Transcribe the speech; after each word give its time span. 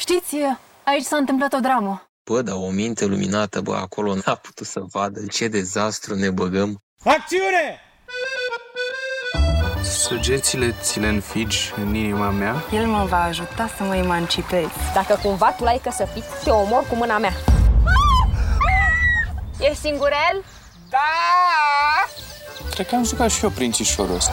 Știți, 0.00 0.36
aici 0.84 1.04
s-a 1.04 1.16
întâmplat 1.16 1.52
o 1.52 1.58
dramă. 1.58 2.10
Bă, 2.30 2.42
dar 2.42 2.54
o 2.54 2.70
minte 2.70 3.04
luminată, 3.04 3.60
bă, 3.60 3.74
acolo 3.74 4.14
n-a 4.14 4.34
putut 4.34 4.66
să 4.66 4.80
vadă 4.92 5.20
ce 5.30 5.48
dezastru 5.48 6.14
ne 6.14 6.30
băgăm. 6.30 6.82
Acțiune! 7.04 7.80
Săgețile 9.82 10.74
ți 10.80 11.00
le 11.00 11.08
înfigi 11.08 11.72
în 11.76 11.94
inima 11.94 12.30
mea 12.30 12.64
El 12.72 12.86
mă 12.86 13.04
va 13.04 13.22
ajuta 13.22 13.70
să 13.76 13.82
mă 13.82 13.96
emancipez. 13.96 14.68
Dacă 14.94 15.20
cumva 15.22 15.52
tu 15.52 15.64
l-ai 15.64 15.80
căsătorit, 15.82 16.24
te 16.44 16.50
omor 16.50 16.86
cu 16.88 16.94
mâna 16.94 17.18
mea. 17.18 17.32
Ești 19.58 19.80
singurel? 19.80 20.44
Cred 22.70 22.86
că 22.86 22.94
am 22.94 23.04
jucat 23.04 23.30
și 23.30 23.44
eu 23.44 23.50
prințișorul 23.50 24.14
ăsta 24.14 24.32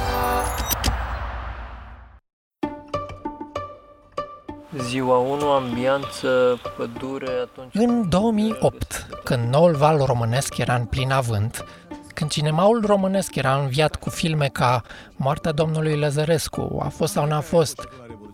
Ziua 4.82 5.18
1, 5.18 5.52
ambianță, 5.52 6.60
pădure, 6.78 7.30
atunci... 7.42 7.70
În 7.74 8.10
2008, 8.10 9.08
când 9.24 9.54
noul 9.54 9.76
val 9.76 10.02
românesc 10.06 10.58
era 10.58 10.76
în 10.76 10.86
plin 10.86 11.12
avânt, 11.12 11.66
când 12.14 12.30
cinemaul 12.30 12.84
românesc 12.86 13.36
era 13.36 13.56
înviat 13.56 13.96
cu 13.96 14.10
filme 14.10 14.48
ca 14.48 14.82
Moartea 15.16 15.52
domnului 15.52 15.98
Lăzărescu, 15.98 16.80
A 16.84 16.88
fost 16.88 17.12
sau 17.12 17.26
n-a 17.26 17.40
fost, 17.40 17.88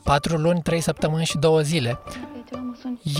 Patru 0.03 0.37
luni, 0.37 0.61
trei 0.61 0.81
săptămâni 0.81 1.25
și 1.25 1.37
două 1.37 1.61
zile, 1.61 1.99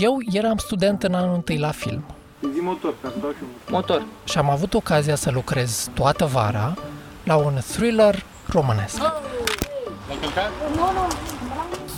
eu 0.00 0.16
eram 0.32 0.56
student 0.56 1.02
în 1.02 1.14
anul 1.14 1.34
întâi 1.34 1.58
la 1.58 1.70
film 1.70 2.04
Zi 2.52 2.60
motor, 2.60 2.94
ca 3.02 3.08
să 3.08 3.14
dau 3.20 3.30
și 3.30 3.36
un 3.42 3.48
Motor. 3.70 4.02
și 4.24 4.38
am 4.38 4.50
avut 4.50 4.74
ocazia 4.74 5.14
să 5.14 5.30
lucrez 5.30 5.88
toată 5.94 6.24
vara 6.24 6.74
la 7.24 7.36
un 7.36 7.58
thriller 7.72 8.22
românesc. 8.46 8.98
Cum 8.98 9.10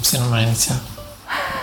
se 0.00 0.18
numește 0.18 0.46
inițial? 0.46 0.76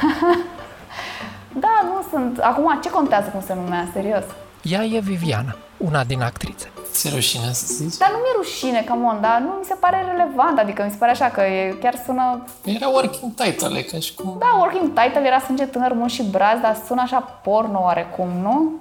Da, 1.60 1.82
nu 1.84 2.06
sunt. 2.10 2.40
Acum, 2.40 2.80
ce 2.84 2.90
contează 2.90 3.30
cum 3.30 3.42
se 3.42 3.54
numea, 3.54 3.88
serios? 3.94 4.24
Ea 4.62 4.84
e 4.84 5.00
Viviana, 5.00 5.56
una 5.78 6.04
din 6.04 6.22
actrițe. 6.22 6.72
Ți-e 6.92 7.10
rușine 7.10 7.52
să 7.52 7.66
zici? 7.74 7.98
Dar 7.98 8.10
nu 8.12 8.18
mi-e 8.18 8.34
rușine, 8.36 8.86
come 8.90 9.06
on, 9.06 9.22
dar 9.22 9.40
nu 9.40 9.48
mi 9.48 9.66
se 9.66 9.74
pare 9.74 10.06
relevant, 10.12 10.60
adică 10.60 10.84
mi 10.84 10.92
se 10.92 10.98
pare 11.00 11.12
așa 11.12 11.30
că 11.30 11.42
e, 11.42 11.76
chiar 11.82 11.96
sună... 12.06 12.46
Era 12.64 12.88
working 12.88 13.34
title, 13.34 13.78
e 13.78 13.82
ca 13.82 14.00
și 14.00 14.14
cum... 14.14 14.36
Da, 14.40 14.56
working 14.60 14.88
title 14.88 15.26
era 15.26 15.40
sânge 15.40 15.66
tânăr, 15.66 15.94
mult 15.94 16.12
și 16.12 16.24
braz, 16.24 16.60
dar 16.62 16.78
sună 16.88 17.02
așa 17.02 17.20
porno 17.20 17.80
oarecum, 17.82 18.30
nu? 18.42 18.72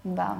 Da. 0.00 0.36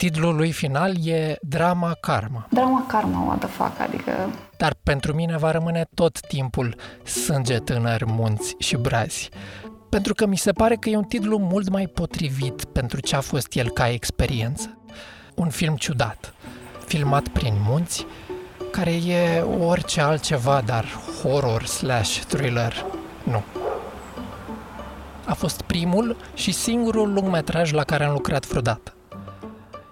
Titlul 0.00 0.36
lui 0.36 0.52
final 0.52 1.06
e 1.06 1.36
Drama 1.42 1.96
Karma, 2.00 2.46
Drama 2.50 2.84
karma, 2.88 3.24
what 3.24 3.38
the 3.38 3.48
fuck, 3.48 3.80
adică... 3.80 4.12
dar 4.56 4.74
pentru 4.82 5.14
mine 5.14 5.36
va 5.36 5.50
rămâne 5.50 5.84
tot 5.94 6.20
timpul 6.20 6.76
Sânge 7.04 7.58
tânăr, 7.58 8.04
munți 8.04 8.54
și 8.58 8.76
brazi. 8.76 9.28
Pentru 9.88 10.14
că 10.14 10.26
mi 10.26 10.36
se 10.36 10.52
pare 10.52 10.74
că 10.76 10.88
e 10.88 10.96
un 10.96 11.04
titlu 11.04 11.38
mult 11.38 11.68
mai 11.68 11.86
potrivit 11.86 12.64
pentru 12.64 13.00
ce 13.00 13.16
a 13.16 13.20
fost 13.20 13.54
el 13.54 13.70
ca 13.70 13.88
experiență. 13.88 14.78
Un 15.34 15.48
film 15.48 15.76
ciudat, 15.76 16.34
filmat 16.86 17.28
prin 17.28 17.54
munți, 17.66 18.06
care 18.70 18.90
e 18.90 19.40
orice 19.40 20.00
altceva, 20.00 20.62
dar 20.64 20.84
horror 21.22 21.64
slash 21.64 22.18
thriller 22.18 22.84
nu. 23.22 23.42
A 25.24 25.34
fost 25.34 25.62
primul 25.62 26.16
și 26.34 26.52
singurul 26.52 27.12
lungmetraj 27.12 27.72
la 27.72 27.84
care 27.84 28.04
am 28.04 28.12
lucrat 28.12 28.46
vreodată. 28.46 28.94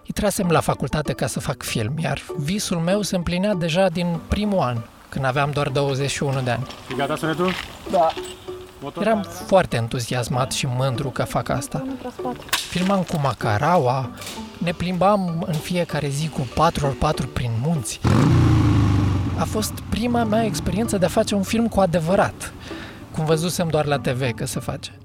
Intrasem 0.08 0.48
la 0.48 0.60
facultate 0.60 1.12
ca 1.12 1.26
să 1.26 1.40
fac 1.40 1.62
film, 1.62 1.94
iar 1.98 2.20
visul 2.36 2.78
meu 2.78 3.02
se 3.02 3.16
împlinea 3.16 3.54
deja 3.54 3.88
din 3.88 4.20
primul 4.28 4.58
an, 4.58 4.76
când 5.08 5.24
aveam 5.24 5.50
doar 5.50 5.68
21 5.68 6.40
de 6.40 6.50
ani. 6.50 6.66
E 6.92 6.94
gata 6.94 7.16
sunetul? 7.16 7.52
Da. 7.90 8.08
Motor? 8.80 9.06
Eram 9.06 9.22
foarte 9.46 9.76
entuziasmat 9.76 10.52
și 10.52 10.66
mândru 10.66 11.08
că 11.08 11.22
fac 11.24 11.48
asta. 11.48 11.86
Filmam 12.50 13.02
cu 13.02 13.18
macaraua, 13.22 14.10
ne 14.58 14.72
plimbam 14.72 15.44
în 15.46 15.54
fiecare 15.54 16.08
zi 16.08 16.28
cu 16.28 16.40
4x4 16.40 17.32
prin 17.32 17.50
munți. 17.62 18.00
A 19.38 19.44
fost 19.44 19.72
prima 19.88 20.24
mea 20.24 20.44
experiență 20.44 20.98
de 20.98 21.04
a 21.04 21.08
face 21.08 21.34
un 21.34 21.42
film 21.42 21.68
cu 21.68 21.80
adevărat, 21.80 22.52
cum 23.14 23.24
văzusem 23.24 23.68
doar 23.68 23.86
la 23.86 23.98
TV 23.98 24.30
că 24.30 24.46
se 24.46 24.60
face. 24.60 24.98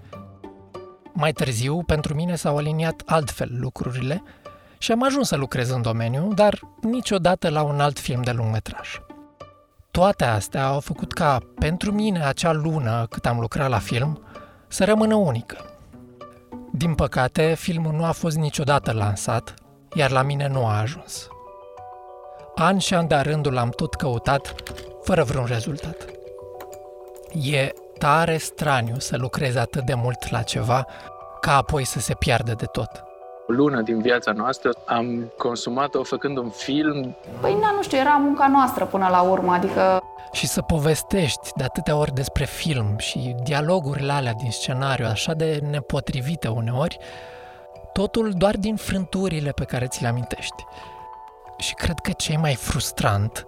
Mai 1.14 1.32
târziu, 1.32 1.84
pentru 1.86 2.14
mine 2.14 2.36
s-au 2.36 2.58
aliniat 2.58 3.02
altfel 3.06 3.50
lucrurile 3.60 4.24
și 4.84 4.92
am 4.92 5.04
ajuns 5.04 5.28
să 5.28 5.36
lucrez 5.36 5.70
în 5.70 5.82
domeniu, 5.82 6.34
dar 6.34 6.60
niciodată 6.82 7.50
la 7.50 7.62
un 7.62 7.80
alt 7.80 8.00
film 8.00 8.22
de 8.22 8.32
lungmetraj. 8.32 9.00
Toate 9.92 10.24
astea 10.24 10.66
au 10.66 10.80
făcut 10.80 11.14
ca, 11.14 11.38
pentru 11.60 11.92
mine, 11.92 12.26
acea 12.26 12.52
lună 12.52 13.06
cât 13.10 13.26
am 13.26 13.40
lucrat 13.40 13.70
la 13.70 13.80
film, 13.80 14.24
să 14.68 14.86
rămână 14.86 15.16
unică. 15.16 15.58
Din 16.72 16.96
păcate, 16.96 17.54
filmul 17.54 17.94
nu 17.94 18.06
a 18.06 18.12
fost 18.12 18.38
niciodată 18.38 18.92
lansat, 18.92 19.54
iar 19.94 20.12
la 20.12 20.22
mine 20.22 20.48
nu 20.48 20.66
a 20.66 20.80
ajuns. 20.80 21.28
An 22.56 22.78
și 22.78 22.94
an 22.94 23.08
de 23.08 23.16
rândul 23.16 23.58
am 23.58 23.70
tot 23.70 23.94
căutat, 23.94 24.54
fără 25.04 25.24
vreun 25.24 25.46
rezultat. 25.46 26.06
E 27.32 27.72
tare 27.98 28.38
straniu 28.38 29.00
să 29.00 29.18
lucrezi 29.18 29.58
atât 29.58 29.86
de 29.86 29.94
mult 29.94 30.30
la 30.30 30.42
ceva, 30.42 30.86
ca 31.42 31.56
apoi 31.56 31.84
să 31.84 32.00
se 32.00 32.14
piardă 32.14 32.54
de 32.54 32.66
tot. 32.66 33.04
O 33.48 33.54
lună 33.54 33.82
din 33.82 34.02
viața 34.02 34.32
noastră 34.32 34.72
am 34.86 35.32
consumat-o 35.38 36.04
făcând 36.04 36.38
un 36.38 36.50
film 36.50 37.16
Păi, 37.42 37.54
na, 37.54 37.72
nu 37.72 37.82
știu, 37.82 37.98
era 37.98 38.18
munca 38.22 38.48
noastră 38.48 38.86
până 38.86 39.08
la 39.12 39.22
urmă, 39.22 39.52
adică... 39.52 40.04
Și 40.32 40.48
să 40.48 40.62
povestești 40.62 41.50
de 41.56 41.64
atâtea 41.64 41.96
ori 41.96 42.14
despre 42.14 42.46
film 42.46 42.98
și 42.98 43.36
dialogurile 43.44 44.12
alea 44.12 44.34
din 44.34 44.52
scenariu 44.52 45.06
așa 45.06 45.34
de 45.34 45.60
nepotrivite 45.70 46.48
uneori, 46.48 46.98
totul 47.94 48.34
doar 48.38 48.58
din 48.58 48.76
frânturile 48.76 49.52
pe 49.52 49.64
care 49.64 49.88
ți 49.88 50.02
le 50.02 50.08
amintești. 50.08 50.66
Și 51.58 51.74
cred 51.74 52.00
că 52.00 52.12
ce 52.12 52.32
e 52.32 52.38
mai 52.38 52.56
frustrant 52.56 53.46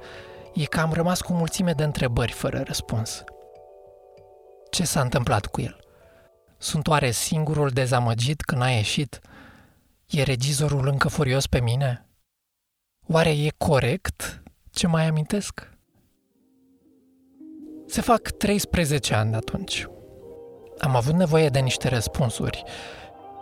e 0.54 0.64
că 0.64 0.80
am 0.80 0.92
rămas 0.94 1.22
cu 1.22 1.34
o 1.34 1.36
mulțime 1.36 1.72
de 1.72 1.84
întrebări 1.84 2.32
fără 2.32 2.64
răspuns. 2.66 3.24
Ce 4.70 4.84
s-a 4.84 5.02
întâmplat 5.02 5.46
cu 5.46 5.62
el? 5.62 5.80
Sunt 6.58 6.88
oare 6.88 7.12
singurul 7.12 7.70
dezamăgit 7.70 8.42
când 8.42 8.62
a 8.62 8.70
ieșit? 8.70 9.20
E 10.06 10.24
regizorul 10.24 10.88
încă 10.88 11.08
furios 11.08 11.48
pe 11.48 11.62
mine? 11.62 12.06
Oare 13.08 13.30
e 13.30 13.50
corect 13.58 14.44
ce 14.72 14.88
mai 14.88 15.08
amintesc? 15.08 15.70
Se 17.88 18.02
fac 18.02 18.22
13 18.22 19.14
ani 19.14 19.32
de 19.32 19.36
atunci. 19.36 19.88
Am 20.80 20.96
avut 20.96 21.14
nevoie 21.14 21.50
de 21.50 21.60
niște 21.60 21.88
răspunsuri 21.88 22.64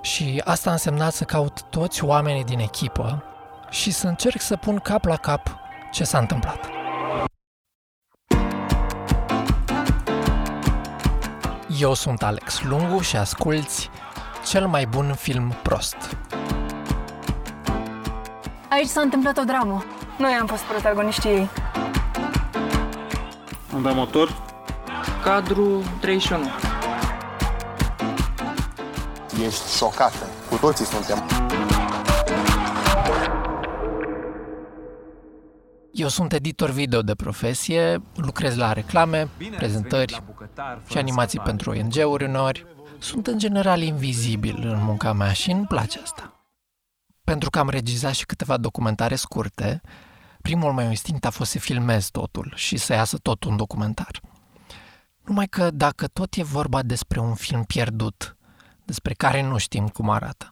și 0.01 0.41
asta 0.45 0.69
a 0.69 0.73
însemnat 0.73 1.13
să 1.13 1.23
caut 1.23 1.61
toți 1.69 2.03
oamenii 2.03 2.43
din 2.43 2.59
echipă 2.59 3.23
și 3.69 3.91
să 3.91 4.07
încerc 4.07 4.41
să 4.41 4.55
pun 4.55 4.79
cap 4.79 5.03
la 5.03 5.17
cap 5.17 5.55
ce 5.91 6.03
s-a 6.03 6.19
întâmplat. 6.19 6.69
Eu 11.79 11.93
sunt 11.93 12.23
Alex 12.23 12.61
Lungu 12.61 12.99
și 12.99 13.17
asculți 13.17 13.89
cel 14.45 14.67
mai 14.67 14.85
bun 14.85 15.13
film 15.13 15.55
prost. 15.61 16.17
Aici 18.69 18.87
s-a 18.87 19.01
întâmplat 19.01 19.37
o 19.37 19.43
dramă. 19.43 19.83
Noi 20.17 20.31
am 20.31 20.47
fost 20.47 20.63
protagoniștii 20.63 21.29
ei. 21.29 21.49
Am 23.73 23.81
dat 23.81 23.95
motor? 23.95 24.41
Cadru 25.23 25.83
31. 25.99 26.43
Ești 29.45 29.77
șocată. 29.77 30.27
Cu 30.49 30.57
toții 30.57 30.85
suntem. 30.85 31.23
Eu 35.91 36.07
sunt 36.07 36.33
editor 36.33 36.69
video 36.69 37.01
de 37.01 37.15
profesie, 37.15 38.01
lucrez 38.15 38.55
la 38.55 38.73
reclame, 38.73 39.29
prezentări 39.57 40.23
și 40.89 40.97
animații 40.97 41.39
pentru 41.39 41.69
ONG-uri 41.71 42.23
uneori. 42.23 42.65
Sunt 43.03 43.27
în 43.27 43.37
general 43.37 43.81
invizibil 43.81 44.67
în 44.67 44.83
munca 44.83 45.13
mea 45.13 45.33
și 45.33 45.51
îmi 45.51 45.65
place 45.65 45.99
asta. 46.03 46.33
Pentru 47.23 47.49
că 47.49 47.59
am 47.59 47.69
regizat 47.69 48.13
și 48.13 48.25
câteva 48.25 48.57
documentare 48.57 49.15
scurte, 49.15 49.81
primul 50.41 50.71
meu 50.73 50.89
instinct 50.89 51.25
a 51.25 51.29
fost 51.29 51.51
să 51.51 51.59
filmez 51.59 52.09
totul 52.09 52.53
și 52.55 52.77
să 52.77 52.93
iasă 52.93 53.17
tot 53.17 53.43
un 53.43 53.55
documentar. 53.55 54.21
Numai 55.25 55.47
că 55.47 55.71
dacă 55.71 56.07
tot 56.07 56.33
e 56.35 56.43
vorba 56.43 56.81
despre 56.81 57.19
un 57.19 57.33
film 57.33 57.63
pierdut, 57.63 58.37
despre 58.85 59.13
care 59.13 59.41
nu 59.41 59.57
știm 59.57 59.87
cum 59.87 60.09
arată, 60.09 60.51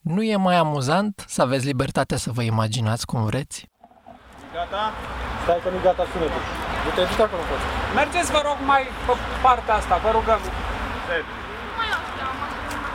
nu 0.00 0.22
e 0.22 0.36
mai 0.36 0.56
amuzant 0.56 1.24
să 1.28 1.42
aveți 1.42 1.66
libertatea 1.66 2.16
să 2.16 2.30
vă 2.30 2.42
imaginați 2.42 3.06
cum 3.06 3.24
vreți? 3.24 3.68
Gata? 4.52 4.92
Stai 5.42 5.60
că 5.62 5.70
nu 5.70 5.80
gata 5.82 6.06
sunetul. 6.12 6.42
Du-te, 6.84 7.02
du-te 7.08 7.22
acolo, 7.22 7.42
poți. 7.42 7.94
Mergeți, 7.94 8.30
vă 8.30 8.40
rog, 8.44 8.56
mai 8.66 8.82
pe 9.06 9.12
partea 9.42 9.74
asta, 9.74 9.96
vă 9.96 10.10
rugăm. 10.10 10.40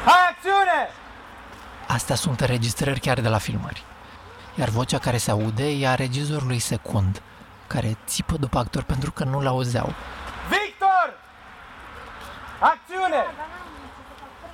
Hai, 0.05 0.29
acțiune! 0.29 0.89
Astea 1.87 2.15
sunt 2.15 2.41
înregistrări 2.41 2.99
chiar 2.99 3.21
de 3.21 3.27
la 3.27 3.37
filmări. 3.37 3.83
Iar 4.55 4.69
vocea 4.69 4.99
care 4.99 5.17
se 5.17 5.31
aude 5.31 5.69
e 5.69 5.87
a 5.87 5.95
regizorului 5.95 6.59
secund, 6.59 7.21
care 7.67 7.97
țipă 8.05 8.37
după 8.37 8.57
actor 8.57 8.83
pentru 8.83 9.11
că 9.11 9.23
nu-l 9.23 9.47
auzeau. 9.47 9.93
Victor! 10.49 11.13
Acțiune! 12.59 13.25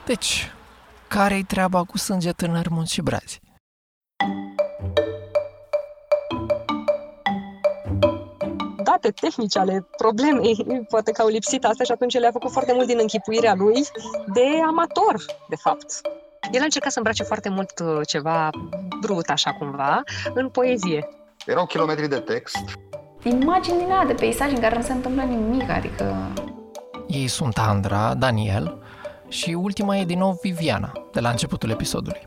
Deci, 0.05 0.51
care-i 1.07 1.43
treaba 1.43 1.83
cu 1.83 1.97
sânge 1.97 2.31
tânăr, 2.31 2.67
munți 2.67 2.93
și 2.93 3.01
brazi? 3.01 3.41
Date 8.91 9.11
tehnice 9.11 9.59
ale 9.59 9.87
problemei, 9.97 10.85
poate 10.89 11.11
că 11.11 11.21
au 11.21 11.27
lipsit 11.27 11.65
asta 11.65 11.83
și 11.83 11.91
atunci 11.91 12.19
le-a 12.19 12.31
făcut 12.31 12.51
foarte 12.51 12.73
mult 12.73 12.87
din 12.87 12.97
închipuirea 13.01 13.53
lui 13.53 13.85
de 14.33 14.45
amator, 14.67 15.15
de 15.49 15.55
fapt. 15.55 16.01
El 16.51 16.61
a 16.61 16.63
încercat 16.63 16.91
să 16.91 16.97
îmbrace 16.97 17.23
foarte 17.23 17.49
mult 17.49 17.79
uh, 17.79 17.99
ceva 18.07 18.49
brut, 18.99 19.29
așa 19.29 19.51
cumva, 19.53 20.03
în 20.33 20.49
poezie. 20.49 21.07
Erau 21.45 21.65
kilometri 21.65 22.07
de 22.07 22.19
text. 22.19 22.57
Imagini 23.23 23.77
din 23.77 23.91
alea 23.91 24.05
de 24.05 24.13
peisaj 24.13 24.51
în 24.51 24.59
care 24.59 24.75
nu 24.75 24.81
se 24.81 24.91
întâmplă 24.91 25.21
nimic, 25.21 25.69
adică... 25.69 26.31
Ei 27.07 27.27
sunt 27.27 27.57
Andra, 27.57 28.13
Daniel 28.13 28.81
și 29.27 29.53
ultima 29.53 29.97
e 29.97 30.05
din 30.05 30.17
nou 30.17 30.39
Viviana, 30.41 30.91
de 31.11 31.19
la 31.19 31.29
începutul 31.29 31.69
episodului. 31.69 32.25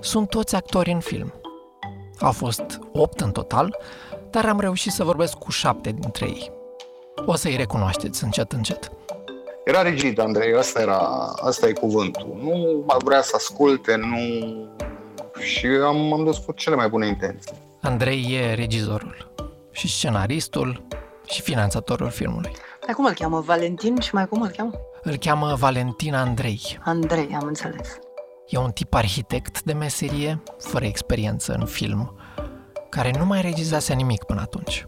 Sunt 0.00 0.28
toți 0.28 0.54
actori 0.54 0.90
în 0.90 1.00
film. 1.00 1.32
Au 2.20 2.32
fost 2.32 2.80
opt 2.92 3.20
în 3.20 3.30
total, 3.30 3.76
dar 4.30 4.46
am 4.46 4.60
reușit 4.60 4.92
să 4.92 5.04
vorbesc 5.04 5.34
cu 5.34 5.50
șapte 5.50 5.90
dintre 5.90 6.26
ei. 6.26 6.50
O 7.26 7.34
să-i 7.34 7.56
recunoașteți 7.56 8.24
încet, 8.24 8.52
încet. 8.52 8.90
Era 9.64 9.82
rigid, 9.82 10.18
Andrei, 10.18 10.54
asta, 10.54 10.80
era, 10.80 10.98
asta 11.42 11.68
e 11.68 11.72
cuvântul. 11.72 12.38
Nu 12.42 12.84
vrea 13.04 13.22
să 13.22 13.32
asculte, 13.36 13.96
nu... 13.96 14.16
Și 15.38 15.66
am, 15.66 16.12
am 16.12 16.24
dus 16.24 16.38
cu 16.38 16.52
cele 16.52 16.76
mai 16.76 16.88
bune 16.88 17.06
intenții. 17.06 17.52
Andrei 17.80 18.26
e 18.30 18.54
regizorul 18.54 19.32
și 19.70 19.88
scenaristul 19.88 20.86
și 21.28 21.42
finanțatorul 21.42 22.10
filmului. 22.10 22.50
Dar 22.86 22.94
cum 22.94 23.04
îl 23.04 23.12
cheamă? 23.12 23.40
Valentin 23.40 24.00
și 24.00 24.14
mai 24.14 24.26
cum 24.26 24.42
îl 24.42 24.48
cheamă? 24.48 24.72
Îl 25.02 25.16
cheamă 25.16 25.54
Valentin 25.58 26.14
Andrei. 26.14 26.78
Andrei, 26.84 27.36
am 27.40 27.46
înțeles. 27.46 27.98
E 28.48 28.58
un 28.58 28.70
tip 28.70 28.94
arhitect 28.94 29.62
de 29.62 29.72
meserie, 29.72 30.42
fără 30.58 30.84
experiență 30.84 31.56
în 31.60 31.66
film, 31.66 32.15
care 32.96 33.10
nu 33.18 33.24
mai 33.24 33.40
regizase 33.40 33.94
nimic 33.94 34.24
până 34.24 34.40
atunci. 34.40 34.84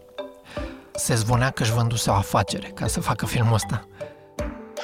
Se 0.95 1.15
zvonea 1.15 1.49
că 1.49 1.63
își 1.63 1.73
vânduse 1.73 2.09
o 2.09 2.13
afacere 2.13 2.67
ca 2.67 2.87
să 2.87 2.99
facă 2.99 3.25
filmul 3.25 3.53
ăsta. 3.53 3.87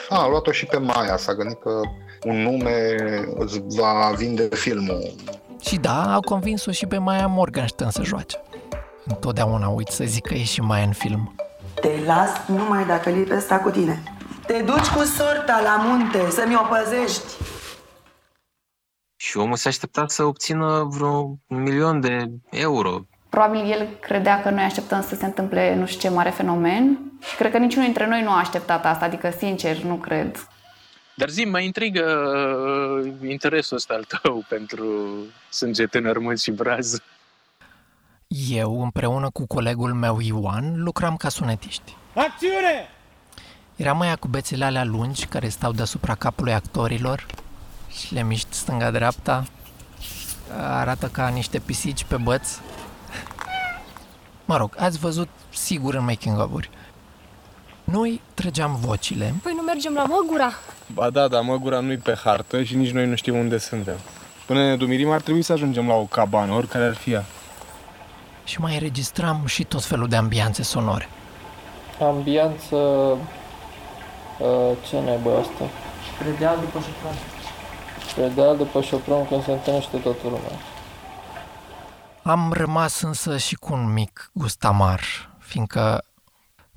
A, 0.10 0.22
a 0.22 0.27
luat-o 0.27 0.51
și 0.51 0.66
pe 0.66 0.77
Maia, 0.77 1.18
s-a 1.18 1.33
gândit 1.33 1.60
că 1.60 1.81
un 2.24 2.42
nume 2.42 2.95
îți 3.36 3.62
va 3.68 4.13
vinde 4.18 4.48
filmul. 4.51 5.13
Și 5.62 5.77
da, 5.77 6.13
au 6.13 6.19
convins-o 6.19 6.72
și 6.72 6.86
pe 6.86 6.98
Maia 6.98 7.27
Morgenstern 7.27 7.89
să 7.89 8.04
joace. 8.04 8.38
Întotdeauna 9.06 9.68
uit 9.68 9.88
să 9.88 10.04
zic 10.04 10.25
că 10.25 10.33
e 10.33 10.44
și 10.44 10.62
Maia 10.62 10.83
în 10.83 10.94
film. 10.94 11.36
Te 11.81 11.89
las 12.06 12.30
numai 12.48 12.86
dacă 12.86 13.10
Lipe 13.10 13.39
sta 13.39 13.60
cu 13.60 13.69
tine. 13.69 14.04
Te 14.48 14.62
duci 14.62 14.88
cu 14.88 15.04
sorta 15.04 15.62
la 15.63 15.83
munte 15.88 16.30
să-mi 16.30 16.56
o 16.56 16.66
păzești. 16.69 17.33
Și 19.16 19.38
omul 19.38 19.56
se 19.56 19.68
aștepta 19.68 20.04
să 20.07 20.24
obțină 20.24 20.88
vreo 20.89 21.38
un 21.48 21.62
milion 21.62 22.00
de 22.00 22.31
euro. 22.50 23.06
Probabil 23.35 23.71
el 23.71 23.87
credea 23.99 24.41
că 24.41 24.49
noi 24.49 24.63
așteptăm 24.63 25.01
să 25.01 25.15
se 25.15 25.25
întâmple 25.25 25.75
nu 25.75 25.85
știu 25.85 25.99
ce 26.09 26.15
mare 26.15 26.29
fenomen 26.29 26.99
și 27.29 27.35
cred 27.35 27.51
că 27.51 27.57
niciunul 27.57 27.85
dintre 27.85 28.07
noi 28.07 28.21
nu 28.21 28.29
a 28.29 28.37
așteptat 28.37 28.85
asta, 28.85 29.05
adică 29.05 29.33
sincer 29.37 29.77
nu 29.77 29.95
cred. 29.95 30.47
Dar 31.15 31.29
zi, 31.29 31.45
mă 31.45 31.59
intrigă 31.59 32.03
uh, 33.03 33.29
interesul 33.29 33.77
ăsta 33.77 33.93
al 33.93 34.03
tău 34.03 34.43
pentru 34.53 34.85
sânge 35.49 35.85
tânăr, 35.85 36.17
mult 36.17 36.39
și 36.39 36.51
braz. 36.51 37.01
Eu, 38.49 38.83
împreună 38.83 39.29
cu 39.29 39.47
colegul 39.47 39.93
meu 39.93 40.19
Ioan, 40.21 40.83
lucram 40.83 41.15
ca 41.15 41.29
sunetiști. 41.29 41.95
Acțiune! 42.13 42.89
Eram 43.75 43.97
mai 43.97 44.15
cu 44.19 44.27
bețele 44.27 44.65
alea 44.65 44.83
lungi 44.83 45.25
care 45.25 45.47
stau 45.47 45.71
deasupra 45.71 46.15
capului 46.15 46.53
actorilor 46.53 47.25
și 47.89 48.13
le 48.13 48.23
miști 48.23 48.55
stânga-dreapta. 48.55 49.43
Arată 50.57 51.07
ca 51.07 51.27
niște 51.27 51.59
pisici 51.59 52.03
pe 52.03 52.15
băț. 52.17 52.59
Mă 54.45 54.57
rog, 54.57 54.75
ați 54.77 55.00
văzut 55.00 55.30
sigur 55.50 55.94
în 55.94 56.03
making-of-uri. 56.03 56.69
Noi 57.83 58.21
trăgeam 58.33 58.77
vocile. 58.81 59.33
Păi 59.44 59.53
nu 59.56 59.62
mergem 59.62 59.94
la 59.94 60.03
Măgura? 60.03 60.51
Ba 60.94 61.09
da, 61.09 61.27
dar 61.27 61.42
Măgura 61.42 61.80
nu-i 61.80 61.97
pe 61.97 62.15
hartă 62.24 62.63
și 62.63 62.75
nici 62.75 62.92
noi 62.92 63.07
nu 63.07 63.15
știm 63.15 63.36
unde 63.38 63.57
suntem. 63.57 63.95
Până 64.45 64.68
ne 64.68 64.75
dumirim 64.75 65.12
ar 65.12 65.21
trebui 65.21 65.42
să 65.42 65.53
ajungem 65.53 65.88
la 65.88 65.94
o 65.94 66.03
cabană, 66.03 66.53
oricare 66.53 66.86
ar 66.86 66.95
fi 66.95 67.12
ea. 67.12 67.24
Și 68.44 68.59
mai 68.62 68.74
înregistram 68.74 69.45
și 69.45 69.63
tot 69.63 69.83
felul 69.83 70.07
de 70.07 70.15
ambianțe 70.15 70.63
sonore. 70.63 71.09
Ambianță... 72.00 72.75
Uh, 74.39 74.71
ce 74.89 75.00
nebă 75.00 75.38
asta? 75.38 75.69
Predeal 76.19 76.57
după 76.59 76.80
șopron. 76.80 77.13
Predeal 78.15 78.57
după 78.57 78.81
șopron 78.81 79.27
când 79.27 79.44
se 79.44 79.51
întâlnește 79.51 79.97
toată 79.97 80.24
lumea. 80.24 80.59
Am 82.27 82.54
rămas 82.54 83.01
însă 83.01 83.38
și 83.38 83.56
cu 83.56 83.74
un 83.74 83.94
mic 83.94 84.30
gust 84.33 84.63
amar, 84.63 85.01
fiindcă 85.39 86.06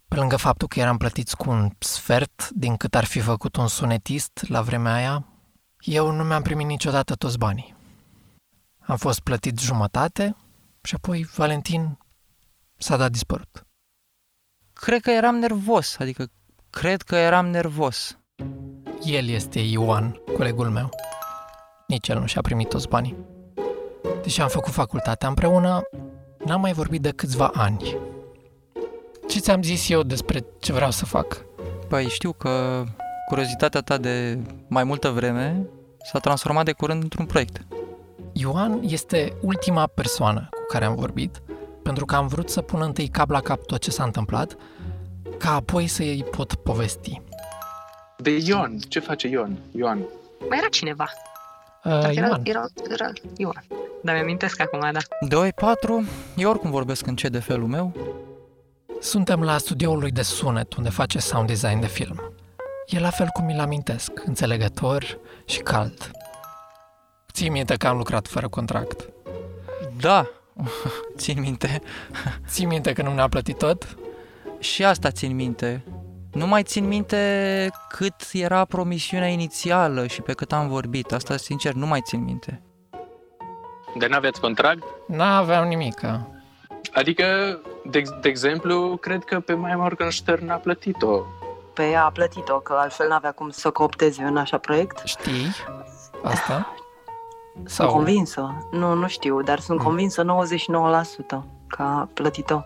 pe 0.08 0.14
lângă 0.14 0.36
faptul 0.36 0.68
că 0.68 0.80
eram 0.80 0.96
plătiți 0.96 1.36
cu 1.36 1.50
un 1.50 1.70
sfert 1.78 2.48
din 2.50 2.76
cât 2.76 2.94
ar 2.94 3.04
fi 3.04 3.20
făcut 3.20 3.56
un 3.56 3.68
sunetist 3.68 4.44
la 4.48 4.62
vremea 4.62 4.94
aia, 4.94 5.26
eu 5.80 6.10
nu 6.10 6.24
mi-am 6.24 6.42
primit 6.42 6.66
niciodată 6.66 7.14
toți 7.14 7.38
banii. 7.38 7.74
Am 8.78 8.96
fost 8.96 9.20
plătit 9.20 9.58
jumătate 9.58 10.36
și 10.82 10.94
apoi 10.94 11.24
Valentin 11.36 11.98
s-a 12.76 12.96
dat 12.96 13.10
dispărut. 13.10 13.66
Cred 14.72 15.00
că 15.00 15.10
eram 15.10 15.36
nervos, 15.36 15.98
adică 15.98 16.26
cred 16.70 17.02
că 17.02 17.16
eram 17.16 17.46
nervos. 17.46 18.18
El 19.04 19.28
este 19.28 19.60
Ioan, 19.60 20.20
colegul 20.36 20.70
meu. 20.70 20.90
Nici 21.86 22.08
el 22.08 22.18
nu 22.18 22.26
și-a 22.26 22.40
primit 22.40 22.68
toți 22.68 22.88
banii. 22.88 23.27
Deși 24.22 24.40
am 24.40 24.48
făcut 24.48 24.72
facultatea 24.72 25.28
împreună, 25.28 25.82
n-am 26.44 26.60
mai 26.60 26.72
vorbit 26.72 27.02
de 27.02 27.10
câțiva 27.10 27.50
ani. 27.54 27.96
Ce 29.28 29.38
ți-am 29.38 29.62
zis 29.62 29.88
eu 29.88 30.02
despre 30.02 30.44
ce 30.60 30.72
vreau 30.72 30.90
să 30.90 31.04
fac? 31.04 31.44
Păi 31.88 32.08
știu 32.08 32.32
că 32.32 32.84
curiozitatea 33.28 33.80
ta 33.80 33.96
de 33.98 34.38
mai 34.68 34.84
multă 34.84 35.08
vreme 35.08 35.66
s-a 36.12 36.18
transformat 36.18 36.64
de 36.64 36.72
curând 36.72 37.02
într-un 37.02 37.26
proiect. 37.26 37.66
Ioan 38.32 38.80
este 38.82 39.32
ultima 39.40 39.86
persoană 39.86 40.48
cu 40.50 40.64
care 40.68 40.84
am 40.84 40.94
vorbit, 40.94 41.42
pentru 41.82 42.04
că 42.04 42.14
am 42.14 42.26
vrut 42.26 42.50
să 42.50 42.60
pun 42.60 42.80
întâi 42.82 43.08
cap 43.08 43.30
la 43.30 43.40
cap 43.40 43.66
tot 43.66 43.80
ce 43.80 43.90
s-a 43.90 44.04
întâmplat, 44.04 44.56
ca 45.38 45.54
apoi 45.54 45.86
să 45.86 46.02
îi 46.02 46.24
pot 46.30 46.54
povesti. 46.54 47.22
De 48.16 48.30
Ion, 48.44 48.78
ce 48.88 48.98
face 49.00 49.28
Ion? 49.28 49.58
Ioan. 49.76 49.98
Mai 50.48 50.58
era 50.58 50.68
cineva. 50.68 51.08
Uh, 51.84 51.92
Era, 51.92 52.10
Ioan, 52.12 52.40
era, 52.44 52.64
era 52.90 53.10
Ioan. 53.36 53.64
Dar 54.02 54.14
mi-amintesc 54.14 54.60
acum, 54.60 54.80
da. 54.92 54.98
2, 55.28 55.52
4, 55.52 56.04
eu 56.36 56.50
oricum 56.50 56.70
vorbesc 56.70 57.06
încet 57.06 57.32
de 57.32 57.38
felul 57.38 57.68
meu. 57.68 57.92
suntem 59.00 59.42
la 59.42 59.58
studioul 59.58 59.98
lui 59.98 60.10
de 60.10 60.22
sunet, 60.22 60.74
unde 60.74 60.88
face 60.88 61.18
sound 61.18 61.46
design 61.46 61.80
de 61.80 61.86
film. 61.86 62.32
E 62.86 62.98
la 62.98 63.10
fel 63.10 63.26
cum 63.26 63.44
mi-l 63.44 63.60
amintesc, 63.60 64.10
înțelegător 64.24 65.18
și 65.44 65.60
cald. 65.60 66.10
Ții 67.32 67.48
minte 67.48 67.76
că 67.76 67.86
am 67.86 67.96
lucrat 67.96 68.26
fără 68.26 68.48
contract. 68.48 69.08
Da, 70.00 70.30
țin 71.16 71.40
minte. 71.40 71.82
Ții 72.50 72.64
minte 72.64 72.92
că 72.92 73.02
nu 73.02 73.14
ne-a 73.14 73.28
plătit 73.28 73.58
tot? 73.58 73.96
Și 74.58 74.84
asta 74.84 75.10
țin 75.10 75.34
minte. 75.34 75.84
Nu 76.32 76.46
mai 76.46 76.62
țin 76.62 76.86
minte 76.86 77.70
cât 77.88 78.14
era 78.32 78.64
promisiunea 78.64 79.28
inițială 79.28 80.06
și 80.06 80.22
pe 80.22 80.32
cât 80.32 80.52
am 80.52 80.68
vorbit. 80.68 81.12
Asta, 81.12 81.36
sincer, 81.36 81.72
nu 81.72 81.86
mai 81.86 82.00
țin 82.04 82.24
minte. 82.24 82.62
Dar 83.98 84.08
n-aveți 84.08 84.40
contract? 84.40 84.82
N-aveam 85.06 85.68
nimica. 85.68 86.26
Adică, 86.94 87.58
de, 87.84 88.02
de 88.20 88.28
exemplu, 88.28 88.96
cred 89.00 89.24
că 89.24 89.40
pe 89.40 89.52
Maia 89.54 89.76
Morgenstern 89.76 90.48
a 90.50 90.56
plătit-o. 90.56 91.20
Pe 91.72 91.88
ea 91.88 92.04
a 92.04 92.10
plătit-o, 92.10 92.58
că 92.60 92.72
altfel 92.78 93.08
n-avea 93.08 93.32
cum 93.32 93.50
să 93.50 93.70
coopteze 93.70 94.22
în 94.22 94.36
așa 94.36 94.58
proiect. 94.58 95.00
Știi 95.04 95.46
asta? 96.22 96.74
Sunt 97.54 97.68
Sau- 97.68 97.92
convinsă. 97.92 98.66
Nu, 98.70 98.94
nu 98.94 99.08
știu, 99.08 99.42
dar 99.42 99.58
sunt 99.58 99.82
convinsă 99.82 100.22
99% 100.22 101.44
că 101.68 101.82
a 101.82 102.08
plătit-o. 102.14 102.60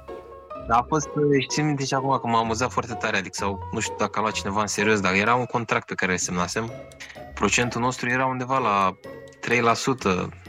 Dar 0.69 0.79
a 0.79 0.85
fost, 0.89 1.09
și 1.41 1.47
țin 1.47 1.67
minte 1.67 1.85
și 1.85 1.95
acum 1.95 2.19
că 2.23 2.27
m-a 2.27 2.39
amuzat 2.39 2.71
foarte 2.71 2.95
tare, 2.95 3.17
adică 3.17 3.35
sau 3.39 3.69
nu 3.73 3.81
știu 3.81 3.95
dacă 3.99 4.19
a 4.19 4.23
luat 4.23 4.33
cineva 4.33 4.61
în 4.61 4.67
serios, 4.67 5.01
dar 5.01 5.13
era 5.15 5.35
un 5.35 5.45
contract 5.45 5.87
pe 5.87 5.95
care 5.95 6.13
îl 6.13 6.19
semnasem. 6.19 6.71
Procentul 7.35 7.81
nostru 7.81 8.09
era 8.09 8.27
undeva 8.27 8.59
la 8.59 8.93
3%, 8.93 9.22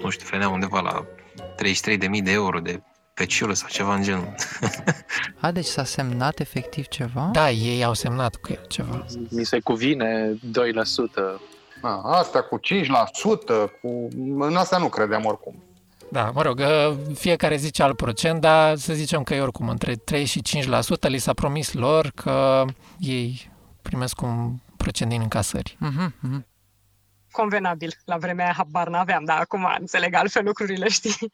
nu 0.02 0.10
știu, 0.10 0.28
venea 0.30 0.50
undeva 0.50 0.80
la 0.80 1.06
33.000 1.56 2.24
de 2.24 2.32
euro 2.32 2.60
de 2.60 2.82
pe 3.14 3.26
ciulă 3.26 3.54
sau 3.54 3.68
ceva 3.72 3.96
în 3.96 4.04
genul. 4.04 4.36
A, 5.42 5.52
deci 5.52 5.66
s-a 5.66 5.84
semnat 5.84 6.40
efectiv 6.40 6.88
ceva? 6.88 7.30
Da, 7.34 7.52
ei 7.52 7.84
au 7.84 7.94
semnat 7.94 8.36
cu 8.36 8.52
el 8.52 8.66
ceva. 8.68 9.06
Mi 9.30 9.44
se 9.44 9.60
cuvine 9.60 10.34
2%. 10.34 10.38
A, 11.82 12.02
asta 12.04 12.42
cu 12.42 12.60
5%, 12.60 12.62
cu... 13.82 14.08
în 14.40 14.56
asta 14.56 14.78
nu 14.78 14.90
credeam 14.90 15.26
oricum. 15.26 15.64
Da, 16.12 16.32
mă 16.34 16.42
rog, 16.42 16.60
uh, 16.60 16.98
fiecare 17.14 17.56
zice 17.56 17.84
alt 17.84 17.96
procent, 17.96 18.42
dar 18.42 18.76
să 18.78 18.94
zicem 18.94 19.24
că 19.24 19.34
e 19.34 19.42
oricum 19.42 19.70
între 19.70 19.96
3 19.96 20.26
și 20.26 20.42
5% 20.42 21.08
li 21.08 21.18
s-a 21.18 21.34
promis 21.34 21.74
lor 21.74 22.12
că 22.16 22.66
ei 23.00 23.52
primesc 23.82 24.22
un 24.22 24.54
procent 24.78 25.10
din 25.10 25.22
încasări. 25.22 25.78
Mhm, 25.80 26.14
mhm. 26.20 26.46
Convenabil. 27.34 27.94
La 28.06 28.18
vremea 28.18 28.46
aia 28.46 28.54
habar 28.54 28.88
n-aveam, 28.88 29.24
dar 29.24 29.40
acum 29.40 29.68
înțeleg 29.80 30.14
altfel 30.14 30.44
lucrurile, 30.44 30.90
știi? 31.00 31.30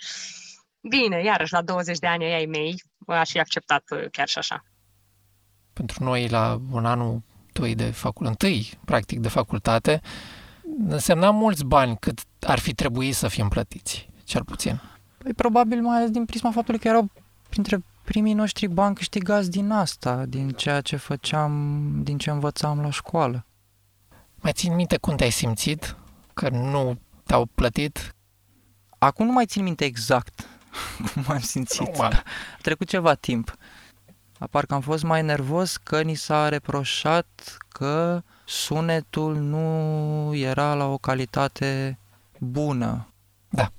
Bine, 0.82 1.24
iarăși, 1.24 1.54
la 1.54 1.62
20 1.62 1.98
de 1.98 2.08
ani 2.08 2.34
ai 2.34 2.46
mei, 2.46 2.84
aș 3.08 3.30
fi 3.30 3.40
acceptat 3.40 3.84
uh, 3.90 4.06
chiar 4.12 4.28
și 4.28 4.38
așa. 4.38 4.64
Pentru 5.74 6.04
noi, 6.04 6.28
la 6.28 6.62
un 6.72 6.86
anul 6.86 7.22
doi 7.52 7.76
de 7.76 7.92
facultate, 7.92 8.46
întâi, 8.46 8.80
practic, 8.86 9.20
de 9.20 9.28
facultate, 9.28 10.02
însemna 10.88 11.32
mulți 11.32 11.66
bani 11.66 11.98
cât 12.00 12.20
ar 12.40 12.60
fi 12.60 12.74
trebuit 12.74 13.16
să 13.16 13.28
fim 13.28 13.48
plătiți, 13.48 14.10
cel 14.24 14.44
puțin. 14.44 14.82
Păi 15.18 15.34
probabil 15.34 15.82
mai 15.82 15.98
ales 15.98 16.10
din 16.10 16.26
prisma 16.26 16.52
faptului 16.52 16.80
că 16.80 16.88
erau 16.88 17.10
printre 17.50 17.84
primii 18.04 18.34
noștri 18.34 18.68
bani 18.68 18.96
câștigați 18.96 19.50
din 19.50 19.72
asta, 19.72 20.26
din 20.26 20.50
ceea 20.50 20.82
ce 20.82 20.96
făceam, 20.96 21.92
din 22.04 22.18
ce 22.18 22.30
învățam 22.30 22.82
la 22.82 22.90
școală. 22.90 23.46
Mai 24.42 24.52
țin 24.52 24.76
minte 24.76 24.98
cum 24.98 25.16
te-ai 25.16 25.30
simțit? 25.30 25.96
Că 26.34 26.50
nu 26.50 27.00
te-au 27.26 27.46
plătit? 27.46 28.16
Acum 28.98 29.26
nu 29.26 29.32
mai 29.32 29.46
țin 29.46 29.64
minte 29.64 29.86
exact 29.86 30.48
cum 31.14 31.24
am 31.28 31.40
simțit. 31.40 31.88
Normal. 31.88 32.12
A 32.58 32.58
trecut 32.62 32.88
ceva 32.88 33.14
timp. 33.14 33.56
Apar 34.40 34.66
că 34.66 34.74
am 34.74 34.82
fost 34.82 35.04
mai 35.04 35.22
nervos 35.22 35.78
că 35.78 36.02
ni 36.02 36.16
s-a 36.16 36.50
reproșat 36.50 37.58
că 37.68 38.22
sunetul 38.46 39.36
nu 39.36 40.36
era 40.36 40.74
la 40.74 40.86
o 40.86 40.98
calitate 40.98 42.00
bună. 42.40 43.14
Da. 43.50 43.72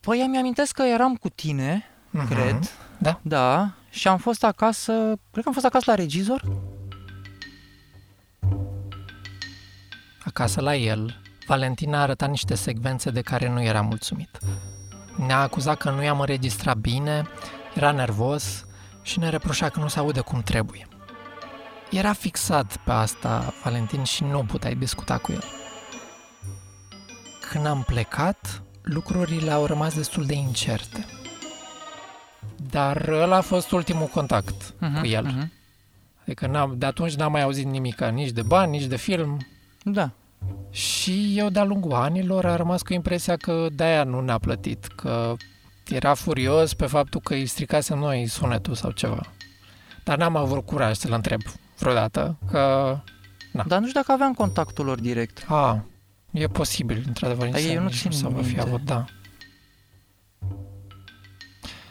Păi 0.00 0.20
îmi 0.24 0.38
amintesc 0.38 0.74
că 0.74 0.82
eram 0.82 1.14
cu 1.16 1.28
tine, 1.28 1.84
Mhm. 2.10 2.26
cred. 2.26 2.70
Da. 2.98 3.20
Da, 3.22 3.70
și 3.90 4.08
am 4.08 4.18
fost 4.18 4.44
acasă, 4.44 4.92
cred 5.30 5.42
că 5.42 5.48
am 5.48 5.52
fost 5.52 5.66
acasă 5.66 5.84
la 5.90 5.96
regizor. 5.96 6.42
Acasă 10.38 10.60
la 10.60 10.74
el, 10.74 11.20
Valentina 11.46 11.98
a 11.98 12.02
arătat 12.02 12.28
niște 12.28 12.54
secvențe 12.54 13.10
de 13.10 13.20
care 13.20 13.48
nu 13.48 13.62
era 13.62 13.80
mulțumit. 13.80 14.38
Ne-a 15.26 15.38
acuzat 15.40 15.76
că 15.76 15.90
nu 15.90 16.02
i-am 16.02 16.20
înregistrat 16.20 16.76
bine, 16.76 17.26
era 17.74 17.90
nervos 17.90 18.64
și 19.02 19.18
ne 19.18 19.28
reproșa 19.28 19.68
că 19.68 19.80
nu 19.80 19.88
se 19.88 19.98
aude 19.98 20.20
cum 20.20 20.42
trebuie. 20.42 20.86
Era 21.90 22.12
fixat 22.12 22.76
pe 22.76 22.90
asta 22.92 23.54
Valentin 23.64 24.02
și 24.02 24.24
nu 24.24 24.44
puteai 24.44 24.74
discuta 24.74 25.18
cu 25.18 25.32
el. 25.32 25.44
Când 27.50 27.66
am 27.66 27.82
plecat, 27.82 28.62
lucrurile 28.82 29.50
au 29.50 29.66
rămas 29.66 29.94
destul 29.94 30.24
de 30.26 30.34
incerte. 30.34 31.06
Dar 32.70 33.08
ăla 33.08 33.36
a 33.36 33.40
fost 33.40 33.70
ultimul 33.70 34.06
contact 34.06 34.74
Mhm, 34.80 35.00
cu 35.00 35.06
el. 35.06 35.24
mhm. 35.24 35.52
Adică 36.22 36.46
n-am, 36.46 36.78
de 36.78 36.86
atunci 36.86 37.14
n-am 37.14 37.32
mai 37.32 37.42
auzit 37.42 37.66
nimic, 37.66 38.00
nici 38.04 38.30
de 38.30 38.42
bani, 38.42 38.70
nici 38.70 38.86
de 38.86 38.96
film. 38.96 39.46
Da. 39.84 40.10
Și 40.70 41.38
eu 41.38 41.48
de-a 41.48 41.64
lungul 41.64 41.92
anilor 41.92 42.44
am 42.44 42.56
rămas 42.56 42.82
cu 42.82 42.92
impresia 42.92 43.36
că 43.36 43.66
de-aia 43.72 44.04
nu 44.04 44.20
ne-a 44.20 44.38
plătit, 44.38 44.86
că 44.86 45.34
era 45.88 46.14
furios 46.14 46.74
pe 46.74 46.86
faptul 46.86 47.20
că 47.20 47.34
îi 47.34 47.46
stricasem 47.46 47.98
noi 47.98 48.26
sunetul 48.26 48.74
sau 48.74 48.90
ceva. 48.90 49.20
Dar 50.04 50.18
n-am 50.18 50.36
avut 50.36 50.66
curaj 50.66 50.96
să-l 50.96 51.12
întreb 51.12 51.40
vreodată, 51.78 52.38
că... 52.50 52.60
Na. 53.52 53.64
Dar 53.66 53.80
nu 53.80 53.86
știu 53.86 54.00
dacă 54.00 54.12
aveam 54.12 54.32
contactul 54.32 54.84
lor 54.84 55.00
direct. 55.00 55.44
A, 55.48 55.84
e 56.30 56.46
posibil, 56.46 57.04
într-adevăr, 57.06 57.48
Dar 57.48 57.60
eu 57.60 57.80
nu 57.80 57.86
nici 57.86 57.96
țin 57.96 58.10
să 58.10 58.28
vă 58.28 58.40
fi 58.40 58.46
minte. 58.46 58.60
avut, 58.60 58.80
da. 58.80 59.04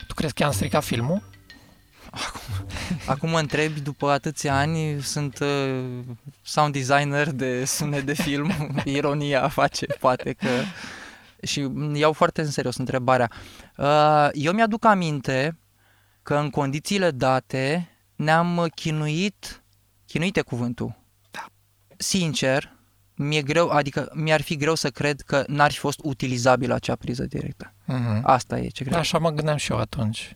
Tu 0.07 0.13
crezi 0.13 0.33
că 0.33 0.43
i-am 0.43 0.51
stricat 0.51 0.83
filmul? 0.83 1.23
Acum 2.11 2.65
mă 3.27 3.39
întrebi, 3.39 3.79
după 3.79 4.09
atâția 4.09 4.57
ani, 4.57 5.01
sunt 5.01 5.39
uh, 5.39 6.03
sound 6.41 6.73
designer 6.73 7.31
de 7.31 7.65
sunet 7.65 8.03
de 8.03 8.13
film, 8.13 8.51
ironia 8.85 9.47
face, 9.47 9.85
poate 9.85 10.33
că... 10.33 10.47
Și 11.41 11.71
iau 11.93 12.13
foarte 12.13 12.41
în 12.41 12.51
serios 12.51 12.75
întrebarea. 12.75 13.31
Uh, 13.77 14.29
eu 14.33 14.53
mi-aduc 14.53 14.85
aminte 14.85 15.57
că 16.23 16.35
în 16.35 16.49
condițiile 16.49 17.11
date 17.11 17.89
ne-am 18.15 18.67
chinuit, 18.75 19.63
chinuite 20.05 20.41
cuvântul. 20.41 20.95
Da. 21.31 21.45
Sincer, 21.97 22.75
mi-e 23.15 23.41
greu, 23.41 23.69
adică 23.69 24.11
mi-ar 24.13 24.41
fi 24.41 24.55
greu 24.55 24.75
să 24.75 24.89
cred 24.89 25.21
că 25.21 25.43
n-ar 25.47 25.71
fi 25.71 25.77
fost 25.77 25.99
utilizabilă 26.03 26.73
acea 26.73 26.95
priză 26.95 27.25
directă. 27.25 27.73
Mhm. 27.85 28.21
Asta 28.23 28.59
e 28.59 28.67
ce 28.67 28.83
cred. 28.83 28.95
Așa 28.95 29.17
mă 29.17 29.29
gândeam 29.29 29.57
și 29.57 29.71
eu 29.71 29.77
atunci. 29.77 30.35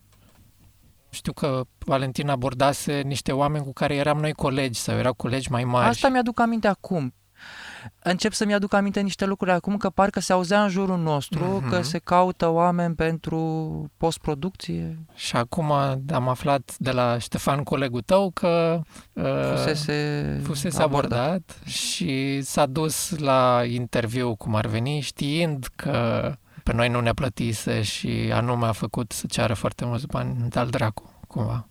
Știu 1.10 1.34
că 1.34 1.62
Valentin 1.78 2.30
abordase 2.30 3.02
niște 3.06 3.32
oameni 3.32 3.64
cu 3.64 3.74
care 3.74 3.96
eram 3.96 4.20
noi 4.20 4.32
colegi 4.32 4.80
sau 4.80 4.98
erau 4.98 5.14
colegi 5.14 5.52
mai 5.52 5.64
mari. 5.64 5.88
Asta 5.88 6.10
mi-aduc 6.10 6.40
aminte 6.40 6.68
acum. 6.68 7.14
Încep 8.04 8.34
să-mi 8.34 8.54
aduc 8.54 8.74
aminte 8.74 9.00
niște 9.00 9.26
lucruri 9.26 9.52
acum, 9.52 9.78
că 9.78 9.90
parcă 9.90 10.20
se 10.20 10.34
auzea 10.34 10.64
în 10.64 10.70
jurul 10.70 10.98
nostru 10.98 11.46
Mhm. 11.46 11.70
că 11.70 11.82
se 11.82 11.98
caută 11.98 12.48
oameni 12.48 12.96
pentru 12.96 13.40
postproducție. 13.98 15.00
Și 15.16 15.36
acum 15.36 15.72
am 16.14 16.28
aflat 16.28 16.76
de 16.78 16.92
la 16.92 17.18
Ștefan, 17.18 17.64
colegul 17.64 18.02
tău, 18.02 18.32
că 18.34 18.82
uh, 19.14 19.24
Fusese 19.56 20.40
fusese 20.44 20.82
abordat. 20.82 21.12
abordat 21.20 21.60
și 21.66 22.42
s-a 22.42 22.66
dus 22.66 23.18
la 23.18 23.62
interviu 23.66 24.36
cum 24.36 24.56
ar 24.56 24.66
veni, 24.68 25.00
știind 25.00 25.68
că 25.76 26.34
pe 26.70 26.76
noi 26.76 26.90
nu 26.90 27.00
ne 27.00 27.14
plătise 27.14 27.82
și 27.82 28.32
anume 28.34 28.66
a 28.66 28.72
făcut 28.72 29.12
să 29.12 29.26
ceară 29.28 29.54
foarte 29.54 29.86
mulți 29.86 30.08
bani 30.08 30.50
de-al 30.50 30.68
dracu, 30.68 31.20
cumva. 31.28 31.68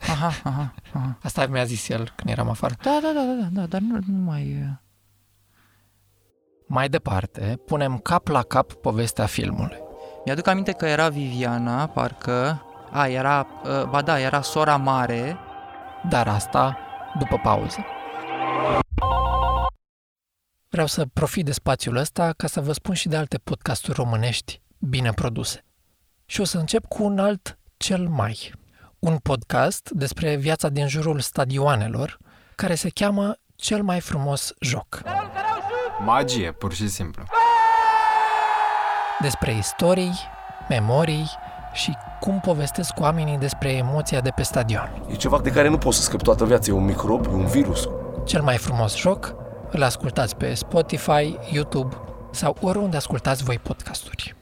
Aha, 0.00 0.32
aha, 0.44 0.74
aha. 0.92 1.18
Asta 1.22 1.46
mi-a 1.46 1.64
zis 1.64 1.88
el 1.88 2.12
când 2.16 2.30
eram 2.30 2.48
afară. 2.48 2.74
Da, 2.82 2.98
da, 3.02 3.12
da, 3.14 3.20
da, 3.22 3.32
da, 3.42 3.60
da 3.60 3.66
dar 3.66 3.80
nu, 3.80 3.98
nu 4.06 4.24
mai... 4.24 4.76
Mai 6.66 6.88
departe, 6.88 7.60
punem 7.66 7.98
cap 7.98 8.26
la 8.26 8.42
cap 8.42 8.72
povestea 8.72 9.26
filmului. 9.26 9.78
Mi-aduc 10.24 10.46
aminte 10.46 10.72
că 10.72 10.86
era 10.86 11.08
Viviana, 11.08 11.86
parcă... 11.86 12.62
A, 12.92 13.06
era... 13.06 13.46
uh, 13.64 13.88
Ba 13.88 14.02
da, 14.02 14.20
era 14.20 14.40
sora 14.40 14.76
mare. 14.76 15.36
Dar 16.08 16.28
asta 16.28 16.78
după 17.18 17.36
pauză. 17.42 17.84
Vreau 20.68 20.86
să 20.86 21.06
profit 21.12 21.44
de 21.44 21.52
spațiul 21.52 21.96
ăsta 21.96 22.32
ca 22.36 22.46
să 22.46 22.60
vă 22.60 22.72
spun 22.72 22.94
și 22.94 23.08
de 23.08 23.16
alte 23.16 23.38
podcasturi 23.38 23.96
românești 23.96 24.60
bine 24.78 25.12
produse. 25.12 25.64
Și 26.24 26.40
o 26.40 26.44
să 26.44 26.58
încep 26.58 26.86
cu 26.86 27.02
un 27.02 27.18
alt 27.18 27.58
cel 27.76 28.08
mai. 28.08 28.52
Un 28.98 29.16
podcast 29.16 29.90
despre 29.90 30.36
viața 30.36 30.68
din 30.68 30.88
jurul 30.88 31.20
stadioanelor, 31.20 32.18
care 32.54 32.74
se 32.74 32.88
cheamă 32.88 33.36
Cel 33.56 33.82
mai 33.82 34.00
frumos 34.00 34.52
joc. 34.60 35.02
Magie, 36.04 36.52
pur 36.52 36.72
și 36.72 36.88
simplu. 36.88 37.24
Despre 39.20 39.56
istorii, 39.56 40.14
memorii 40.68 41.30
și 41.72 41.96
cum 42.20 42.40
povestesc 42.40 43.00
oamenii 43.00 43.38
despre 43.38 43.72
emoția 43.72 44.20
de 44.20 44.30
pe 44.30 44.42
stadion. 44.42 45.06
E 45.10 45.14
ceva 45.14 45.40
de 45.40 45.50
care 45.50 45.68
nu 45.68 45.78
poți 45.78 45.96
să 45.96 46.02
scapi 46.02 46.22
toată 46.22 46.44
viața, 46.44 46.70
e 46.70 46.74
un 46.74 46.84
microb, 46.84 47.24
e 47.24 47.28
un 47.28 47.46
virus. 47.46 47.88
Cel 48.24 48.42
mai 48.42 48.56
frumos 48.56 48.96
joc 48.96 49.34
îl 49.70 49.82
ascultați 49.82 50.36
pe 50.36 50.54
Spotify, 50.54 51.36
YouTube 51.52 51.96
sau 52.32 52.56
oriunde 52.60 52.96
ascultați 52.96 53.44
voi 53.44 53.58
podcasturi. 53.58 54.34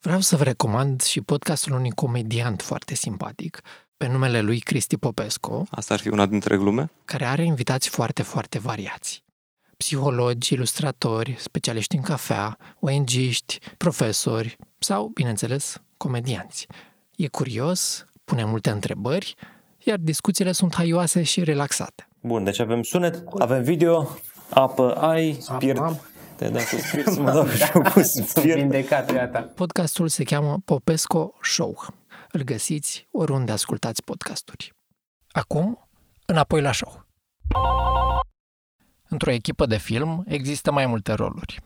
Vreau 0.00 0.20
să 0.20 0.36
vă 0.36 0.42
recomand 0.42 1.00
și 1.02 1.20
podcastul 1.20 1.72
unui 1.72 1.90
comediant 1.90 2.62
foarte 2.62 2.94
simpatic, 2.94 3.60
pe 3.96 4.06
numele 4.06 4.40
lui 4.40 4.58
Cristi 4.58 4.96
Popescu, 4.96 5.66
Asta 5.70 5.94
ar 5.94 6.00
fi 6.00 6.08
una 6.08 6.26
dintre 6.26 6.56
glume? 6.56 6.90
care 7.04 7.24
are 7.24 7.44
invitați 7.44 7.88
foarte, 7.88 8.22
foarte 8.22 8.58
variați. 8.58 9.22
Psihologi, 9.76 10.54
ilustratori, 10.54 11.36
specialiști 11.38 11.96
în 11.96 12.02
cafea, 12.02 12.58
ONG-ști, 12.80 13.58
profesori 13.76 14.56
sau, 14.78 15.10
bineînțeles, 15.14 15.82
comedianți. 15.96 16.66
E 17.16 17.28
curios, 17.28 18.06
pune 18.24 18.44
multe 18.44 18.70
întrebări, 18.70 19.34
iar 19.84 19.98
discuțiile 19.98 20.52
sunt 20.52 20.74
haioase 20.74 21.22
și 21.22 21.44
relaxate. 21.44 22.08
Bun, 22.26 22.44
deci 22.44 22.58
avem 22.58 22.82
sunet, 22.82 23.22
avem 23.38 23.62
video, 23.62 24.08
apă 24.50 24.94
ai, 24.94 25.36
spirit. 25.40 25.82
Te 26.36 26.48
dai 26.48 26.64
cu 26.64 26.76
spirit 26.76 27.06
să 27.06 27.20
mă 27.22 27.32
dau 27.32 27.46
și 27.46 27.70
eu 27.74 27.82
cu 27.82 28.00
spirit. 28.02 28.54
Vindecat, 28.54 29.12
iată. 29.12 29.40
Podcastul 29.40 30.08
se 30.08 30.24
cheamă 30.24 30.58
Popesco 30.64 31.32
Show. 31.42 31.86
Îl 32.30 32.42
găsiți 32.42 33.08
oriunde 33.10 33.52
ascultați 33.52 34.02
podcasturi. 34.02 34.72
Acum, 35.30 35.88
înapoi 36.26 36.60
la 36.60 36.72
show. 36.72 37.06
Într-o 39.08 39.30
echipă 39.30 39.66
de 39.66 39.76
film 39.76 40.24
există 40.26 40.72
mai 40.72 40.86
multe 40.86 41.12
roluri. 41.12 41.60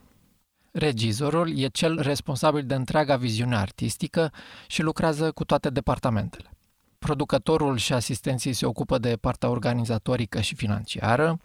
Regizorul 0.72 1.58
e 1.58 1.66
cel 1.66 2.00
responsabil 2.00 2.66
de 2.66 2.74
întreaga 2.74 3.16
viziune 3.16 3.56
artistică 3.56 4.32
și 4.66 4.82
lucrează 4.82 5.32
cu 5.32 5.44
toate 5.44 5.70
departamentele. 5.70 6.57
Producătorul 6.98 7.76
și 7.76 7.92
asistenții 7.92 8.52
se 8.52 8.66
ocupă 8.66 8.98
de 8.98 9.16
partea 9.16 9.48
organizatorică 9.48 10.40
și 10.40 10.54
financiară, 10.54 11.38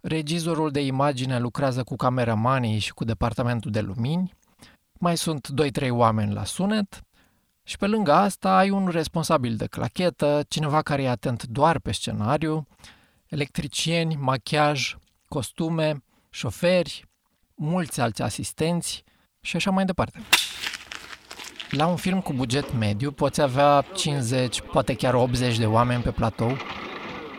regizorul 0.00 0.70
de 0.70 0.80
imagine 0.80 1.38
lucrează 1.38 1.82
cu 1.82 1.96
cameramanii 1.96 2.78
și 2.78 2.92
cu 2.92 3.04
departamentul 3.04 3.70
de 3.70 3.80
lumini, 3.80 4.32
mai 4.98 5.16
sunt 5.16 5.48
2-3 5.84 5.88
oameni 5.90 6.32
la 6.32 6.44
sunet. 6.44 7.02
Și 7.62 7.76
pe 7.76 7.86
lângă 7.86 8.12
asta 8.12 8.56
ai 8.56 8.70
un 8.70 8.88
responsabil 8.88 9.56
de 9.56 9.66
clachetă, 9.66 10.44
cineva 10.48 10.82
care 10.82 11.02
e 11.02 11.08
atent 11.08 11.44
doar 11.44 11.78
pe 11.78 11.92
scenariu, 11.92 12.66
electricieni, 13.26 14.16
machiaj, 14.16 14.96
costume, 15.28 16.02
șoferi, 16.30 17.04
mulți 17.54 18.00
alți 18.00 18.22
asistenți 18.22 19.04
și 19.40 19.56
așa 19.56 19.70
mai 19.70 19.84
departe. 19.84 20.20
La 21.76 21.86
un 21.86 21.96
film 21.96 22.20
cu 22.20 22.32
buget 22.32 22.74
mediu 22.78 23.10
poți 23.10 23.40
avea 23.40 23.84
50, 23.94 24.60
poate 24.60 24.94
chiar 24.94 25.14
80 25.14 25.58
de 25.58 25.66
oameni 25.66 26.02
pe 26.02 26.10
platou. 26.10 26.56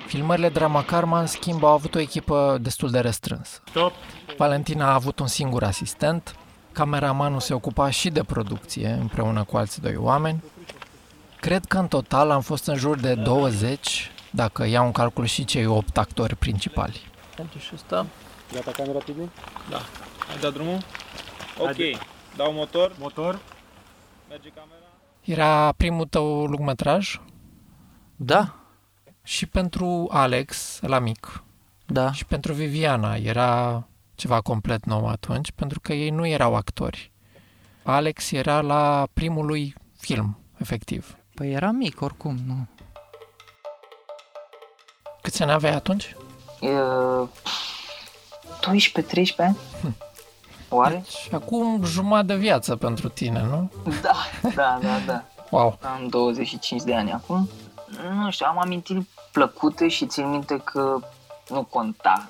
Filmările 0.07 0.49
Drama 0.49 0.83
Karma, 0.83 1.19
în 1.19 1.25
schimb, 1.25 1.63
au 1.63 1.71
avut 1.71 1.95
o 1.95 1.99
echipă 1.99 2.57
destul 2.61 2.91
de 2.91 2.99
restrânsă. 2.99 3.61
Stop. 3.69 3.93
Valentina 4.37 4.89
a 4.89 4.93
avut 4.93 5.19
un 5.19 5.27
singur 5.27 5.63
asistent, 5.63 6.35
cameramanul 6.71 7.39
se 7.39 7.53
ocupa 7.53 7.89
și 7.89 8.09
de 8.09 8.23
producție 8.23 8.87
împreună 8.87 9.43
cu 9.43 9.57
alți 9.57 9.81
doi 9.81 9.95
oameni. 9.95 10.43
Cred 11.39 11.65
că 11.65 11.77
în 11.77 11.87
total 11.87 12.31
am 12.31 12.41
fost 12.41 12.67
în 12.67 12.75
jur 12.75 12.99
de 12.99 13.13
20, 13.13 14.11
dacă 14.29 14.65
iau 14.65 14.85
în 14.85 14.91
calcul 14.91 15.25
și 15.25 15.45
cei 15.45 15.65
8 15.65 15.97
actori 15.97 16.35
principali. 16.35 17.01
Merge 17.37 17.59
și 17.59 17.71
ăsta. 17.73 18.05
Gata 18.53 18.71
camera, 18.71 18.99
Tibi? 18.99 19.21
Da. 19.69 19.77
Ai 20.29 20.39
dat 20.41 20.53
drumul? 20.53 20.77
Ok. 21.59 21.99
Dau 22.35 22.53
motor. 22.53 22.91
Motor. 22.99 23.39
Merge 24.29 24.49
camera. 24.49 24.85
Era 25.21 25.71
primul 25.71 26.05
tău 26.05 26.45
lungmetraj? 26.45 27.19
Da. 28.15 28.55
Și 29.23 29.45
pentru 29.45 30.07
Alex, 30.11 30.79
la 30.81 30.99
mic. 30.99 31.43
Da. 31.85 32.11
Și 32.11 32.25
pentru 32.25 32.53
Viviana 32.53 33.15
era 33.15 33.87
ceva 34.15 34.41
complet 34.41 34.85
nou 34.85 35.07
atunci, 35.07 35.51
pentru 35.51 35.79
că 35.79 35.93
ei 35.93 36.09
nu 36.09 36.27
erau 36.27 36.55
actori. 36.55 37.11
Alex 37.83 38.31
era 38.31 38.61
la 38.61 39.07
primul 39.13 39.45
lui 39.45 39.75
film, 39.97 40.37
efectiv. 40.57 41.17
Păi 41.33 41.51
era 41.51 41.71
mic 41.71 42.01
oricum, 42.01 42.37
nu? 42.45 42.67
Câți 45.21 45.41
ani 45.41 45.51
aveai 45.51 45.73
atunci? 45.73 46.15
Uh, 46.59 47.29
12-13 48.61 49.35
ani? 49.37 49.57
Oare? 50.69 50.93
Deci, 50.93 51.33
acum 51.33 51.83
jumătate 51.83 52.25
de 52.25 52.35
viață 52.35 52.75
pentru 52.75 53.09
tine, 53.09 53.41
nu? 53.41 53.71
Da, 54.01 54.14
da, 54.55 54.79
da, 54.81 54.99
da. 55.05 55.23
Wow. 55.49 55.77
Am 55.81 56.07
25 56.07 56.81
de 56.81 56.95
ani 56.95 57.11
acum. 57.11 57.49
Nu 58.13 58.31
știu, 58.31 58.45
am 58.49 58.59
amintiri 58.59 59.07
plăcute 59.31 59.87
și 59.87 60.05
țin 60.05 60.29
minte 60.29 60.61
că 60.63 60.99
nu 61.49 61.63
conta. 61.63 62.29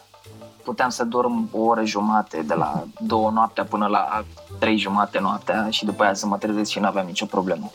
Puteam 0.63 0.89
să 0.89 1.03
dorm 1.03 1.49
o 1.51 1.59
oră 1.59 1.83
jumate 1.83 2.41
de 2.41 2.53
la 2.53 2.83
două 2.99 3.29
noaptea 3.29 3.63
până 3.63 3.87
la 3.87 4.23
trei 4.59 4.77
jumate 4.77 5.19
noaptea 5.19 5.69
și 5.69 5.85
după 5.85 6.03
aia 6.03 6.13
să 6.13 6.25
mă 6.25 6.37
trezesc 6.37 6.71
și 6.71 6.79
nu 6.79 6.87
aveam 6.87 7.05
nicio 7.05 7.25
problemă. 7.25 7.71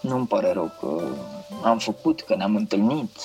Nu-mi 0.00 0.26
pare 0.26 0.52
rău 0.52 0.70
că 0.80 1.02
am 1.64 1.78
făcut, 1.78 2.20
că 2.20 2.34
ne-am 2.34 2.56
întâlnit. 2.56 3.16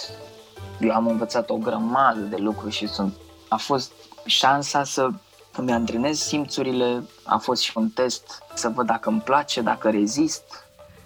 Eu 0.79 0.91
am 0.91 1.07
învățat 1.07 1.49
o 1.49 1.55
grămadă 1.55 2.19
de 2.19 2.35
lucruri 2.37 2.73
și 2.73 2.87
sunt... 2.87 3.13
A 3.47 3.55
fost 3.55 3.91
șansa 4.25 4.83
să 4.83 5.09
îmi 5.57 5.71
antrenez 5.71 6.19
simțurile, 6.19 7.03
a 7.23 7.37
fost 7.37 7.61
și 7.61 7.77
un 7.77 7.89
test 7.89 8.43
să 8.53 8.69
văd 8.69 8.85
dacă 8.85 9.09
îmi 9.09 9.21
place, 9.21 9.61
dacă 9.61 9.89
rezist. 9.89 10.43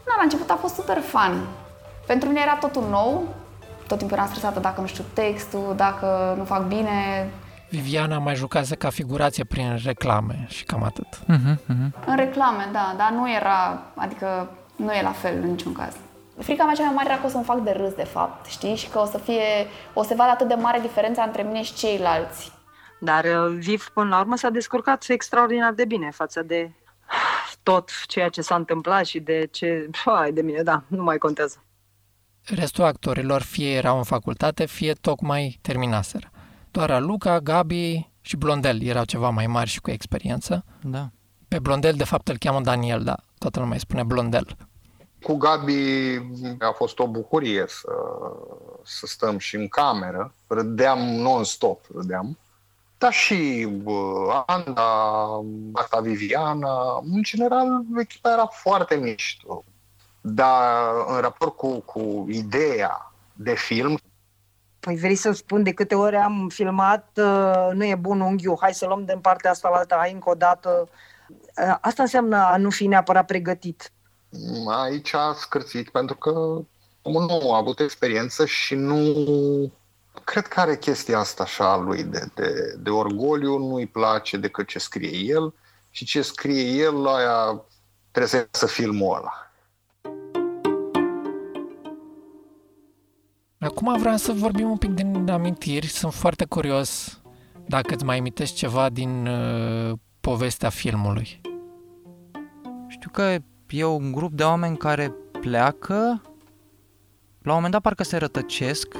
Da, 0.05 0.13
la 0.17 0.23
început 0.23 0.49
a 0.49 0.55
fost 0.55 0.73
super 0.73 0.99
fun. 0.99 1.47
Pentru 2.07 2.27
mine 2.27 2.41
era 2.41 2.55
totul 2.55 2.83
nou, 2.89 3.27
tot 3.87 3.97
timpul 3.97 4.17
eram 4.17 4.27
stresată 4.27 4.59
dacă 4.59 4.81
nu 4.81 4.87
știu 4.87 5.03
textul, 5.13 5.73
dacă 5.75 6.35
nu 6.37 6.43
fac 6.43 6.67
bine. 6.67 7.29
Viviana 7.69 8.17
mai 8.17 8.35
jucase 8.35 8.75
ca 8.75 8.89
figurație 8.89 9.43
prin 9.43 9.79
reclame 9.85 10.45
și 10.47 10.63
cam 10.63 10.83
atât. 10.83 11.07
Uh-huh, 11.07 11.55
uh-huh. 11.55 12.05
În 12.05 12.15
reclame, 12.15 12.69
da, 12.71 12.93
dar 12.97 13.11
nu 13.11 13.31
era, 13.31 13.81
adică 13.95 14.49
nu 14.75 14.91
e 14.91 15.01
la 15.01 15.11
fel 15.11 15.33
în 15.41 15.49
niciun 15.49 15.73
caz. 15.73 15.93
Frica 16.39 16.63
mea 16.63 16.73
cea 16.73 16.83
mai 16.83 16.93
mare 16.95 17.09
era 17.09 17.19
că 17.19 17.25
o 17.25 17.29
să-mi 17.29 17.43
fac 17.43 17.59
de 17.59 17.71
râs, 17.71 17.93
de 17.93 18.03
fapt, 18.03 18.45
știi? 18.45 18.75
Și 18.75 18.87
că 18.87 18.99
o 18.99 19.05
să 19.05 19.17
fie, 19.17 19.67
o 19.93 20.03
să 20.03 20.13
vadă 20.17 20.29
atât 20.29 20.47
de 20.47 20.53
mare 20.53 20.79
diferența 20.79 21.23
între 21.23 21.41
mine 21.41 21.61
și 21.61 21.73
ceilalți. 21.73 22.51
Dar 22.99 23.25
uh, 23.25 23.57
Viv, 23.57 23.89
până 23.93 24.09
la 24.09 24.19
urmă, 24.19 24.35
s-a 24.35 24.49
descurcat 24.49 25.05
extraordinar 25.07 25.73
de 25.73 25.85
bine 25.85 26.11
față 26.11 26.41
de 26.41 26.71
tot 27.63 27.89
ceea 28.07 28.29
ce 28.29 28.41
s-a 28.41 28.55
întâmplat 28.55 29.05
și 29.05 29.19
de 29.19 29.47
ce... 29.51 29.89
Hai 30.05 30.31
de 30.31 30.41
mine, 30.41 30.61
da, 30.61 30.83
nu 30.87 31.03
mai 31.03 31.17
contează. 31.17 31.63
Restul 32.43 32.83
actorilor 32.83 33.41
fie 33.41 33.75
erau 33.75 33.97
în 33.97 34.03
facultate, 34.03 34.65
fie 34.65 34.93
tocmai 34.93 35.59
terminaseră. 35.61 36.31
Doar 36.71 37.01
Luca, 37.01 37.39
Gabi 37.39 38.09
și 38.21 38.37
Blondel 38.37 38.81
erau 38.81 39.03
ceva 39.03 39.29
mai 39.29 39.47
mari 39.47 39.69
și 39.69 39.81
cu 39.81 39.91
experiență. 39.91 40.65
Da. 40.81 41.09
Pe 41.47 41.59
Blondel, 41.59 41.93
de 41.93 42.03
fapt, 42.03 42.27
îl 42.27 42.37
cheamă 42.37 42.61
Daniel, 42.61 43.03
dar 43.03 43.23
toată 43.37 43.59
lumea 43.59 43.73
îi 43.73 43.79
spune 43.79 44.03
Blondel. 44.03 44.57
Cu 45.21 45.37
Gabi 45.37 46.17
a 46.59 46.71
fost 46.75 46.99
o 46.99 47.07
bucurie 47.07 47.65
să, 47.67 47.91
să 48.83 49.05
stăm 49.05 49.37
și 49.37 49.55
în 49.55 49.67
cameră. 49.67 50.33
Râdeam 50.47 50.99
non-stop, 50.99 51.85
râdeam. 51.95 52.37
Dar 52.99 53.13
și 53.13 53.67
bă, 53.83 54.43
Anda, 54.45 55.25
Marta 55.71 55.99
Viviana, 55.99 56.99
în 57.13 57.23
general, 57.23 57.81
echipa 57.99 58.31
era 58.31 58.45
foarte 58.45 58.95
mișto. 58.95 59.63
Dar 60.21 60.93
în 61.07 61.19
raport 61.19 61.55
cu, 61.55 61.79
cu 61.79 62.25
ideea 62.29 63.13
de 63.33 63.55
film, 63.55 63.99
Păi 64.79 64.95
vrei 64.95 65.15
să 65.15 65.31
spun 65.31 65.63
de 65.63 65.73
câte 65.73 65.95
ori 65.95 66.15
am 66.15 66.49
filmat, 66.53 67.09
uh, 67.15 67.69
nu 67.73 67.85
e 67.85 67.95
bun 67.95 68.19
unghiul, 68.19 68.57
hai 68.59 68.73
să 68.73 68.85
luăm 68.85 69.05
din 69.05 69.19
partea 69.19 69.51
asta 69.51 69.69
la 69.69 69.77
alta, 69.77 69.95
hai 69.95 70.11
încă 70.11 70.29
o 70.29 70.33
dată. 70.33 70.89
Uh, 71.29 71.77
Asta 71.81 72.01
înseamnă 72.01 72.37
a 72.37 72.57
nu 72.57 72.69
fi 72.69 72.87
neapărat 72.87 73.25
pregătit. 73.25 73.91
aici 74.67 75.13
a 75.13 75.33
scârțit 75.33 75.89
pentru 75.89 76.15
că 76.15 76.29
omul 77.01 77.25
nu 77.25 77.53
a 77.53 77.57
avut 77.57 77.79
experiență 77.79 78.45
și 78.45 78.75
nu 78.75 79.13
cred 80.23 80.47
că 80.47 80.59
are 80.59 80.77
chestia 80.77 81.19
asta 81.19 81.43
așa 81.43 81.71
a 81.71 81.77
lui 81.77 82.03
de, 82.03 82.29
de, 82.35 82.75
de 82.79 82.89
orgoliu, 82.89 83.57
nu-i 83.57 83.87
place 83.87 84.37
decât 84.37 84.67
ce 84.67 84.79
scrie 84.79 85.17
el 85.17 85.53
și 85.89 86.05
ce 86.05 86.21
scrie 86.21 86.61
el, 86.61 87.07
aia 87.07 87.65
trebuie 88.11 88.47
să 88.51 88.65
filmul 88.65 89.15
ăla. 89.15 89.33
Acum 93.59 93.97
vreau 93.99 94.17
să 94.17 94.31
vorbim 94.31 94.69
un 94.69 94.77
pic 94.77 94.89
din 94.89 95.29
amintiri. 95.29 95.87
Sunt 95.87 96.13
foarte 96.13 96.45
curios 96.45 97.21
dacă 97.67 97.93
îți 97.93 98.03
mai 98.03 98.17
amintești 98.17 98.55
ceva 98.55 98.89
din 98.89 99.27
uh, 99.27 99.91
povestea 100.21 100.69
filmului. 100.69 101.41
Știu 102.87 103.09
că 103.11 103.35
e 103.67 103.83
un 103.85 104.11
grup 104.11 104.31
de 104.31 104.43
oameni 104.43 104.77
care 104.77 105.13
pleacă, 105.39 106.21
la 107.41 107.51
un 107.51 107.55
moment 107.55 107.71
dat 107.71 107.81
parcă 107.81 108.03
se 108.03 108.17
rătăcesc 108.17 108.95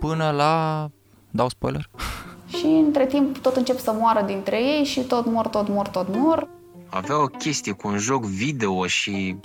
până 0.00 0.30
la... 0.30 0.86
Dau 1.30 1.48
spoiler? 1.48 1.90
Și 2.58 2.66
între 2.66 3.06
timp 3.06 3.38
tot 3.38 3.56
încep 3.56 3.78
să 3.78 3.92
moară 3.98 4.22
dintre 4.26 4.62
ei 4.62 4.84
și 4.84 5.00
tot 5.00 5.26
mor, 5.26 5.46
tot 5.46 5.68
mor, 5.68 5.88
tot 5.88 6.16
mor. 6.16 6.48
Avea 6.90 7.22
o 7.22 7.26
chestie 7.26 7.72
cu 7.72 7.88
un 7.88 7.98
joc 7.98 8.24
video 8.24 8.86
și 8.86 9.36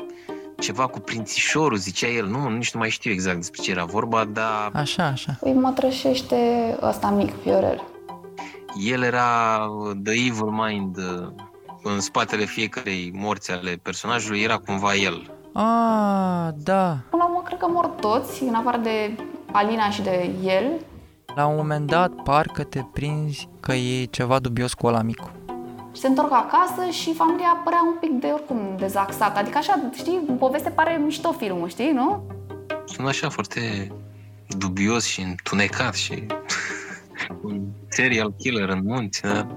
ceva 0.60 0.88
cu 0.88 1.00
prințișorul, 1.00 1.78
zicea 1.78 2.08
el. 2.08 2.26
Nu, 2.28 2.50
nici 2.50 2.74
nu 2.74 2.80
mai 2.80 2.90
știu 2.90 3.12
exact 3.12 3.36
despre 3.38 3.62
ce 3.62 3.72
era 3.72 3.86
vorba, 3.86 4.26
dar 4.26 4.70
Așa, 4.74 5.04
așa. 5.06 5.38
Îi 5.40 5.54
mătrășește 5.54 6.36
ăsta 6.82 7.10
mic, 7.10 7.32
Viorel. 7.32 7.84
el 8.88 9.02
era 9.02 9.60
the 10.04 10.14
evil 10.14 10.50
mind 10.68 10.98
uh, 10.98 11.28
în 11.84 12.00
spatele 12.00 12.46
fiecarei 12.46 13.12
morți 13.16 13.52
ale 13.52 13.80
personajului, 13.82 14.42
era 14.42 14.58
cumva 14.58 14.94
el. 14.96 15.32
Ah, 15.54 16.54
da. 16.64 16.98
Până 17.10 17.24
la 17.24 17.26
urmă, 17.26 17.42
cred 17.46 17.60
că 17.60 17.68
mor 17.70 17.86
toți, 17.86 18.44
în 18.44 18.54
afară 18.54 18.78
de 18.78 19.16
Alina 19.54 19.90
și 19.90 20.02
de 20.02 20.30
el. 20.44 20.64
La 21.36 21.46
un 21.46 21.56
moment 21.56 21.88
dat, 21.88 22.12
parcă 22.24 22.64
te 22.64 22.82
prinzi 22.94 23.48
că 23.60 23.74
e 23.74 24.04
ceva 24.04 24.40
dubios 24.40 24.74
cu 24.74 24.88
ăla 24.88 25.02
micu. 25.02 25.32
Și 25.94 26.02
se 26.02 26.08
întorc 26.08 26.32
acasă 26.32 26.90
și 26.92 27.14
familia 27.14 27.62
părea 27.64 27.80
un 27.84 27.98
pic 28.00 28.12
de 28.22 28.28
oricum 28.28 28.76
dezaxată. 28.78 29.40
Adică 29.40 29.58
așa, 29.58 29.80
știi, 29.94 30.20
în 30.28 30.36
poveste 30.36 30.70
pare 30.70 31.02
mișto 31.04 31.32
filmul, 31.32 31.68
știi, 31.68 31.92
nu? 31.92 32.24
Sună 32.86 33.08
așa 33.08 33.30
foarte 33.30 33.92
dubios 34.48 35.06
și 35.06 35.22
întunecat 35.22 35.94
și 35.94 36.24
un 37.44 37.62
serial 37.88 38.34
killer 38.38 38.70
în 38.70 38.82
munți, 38.84 39.22
da? 39.22 39.48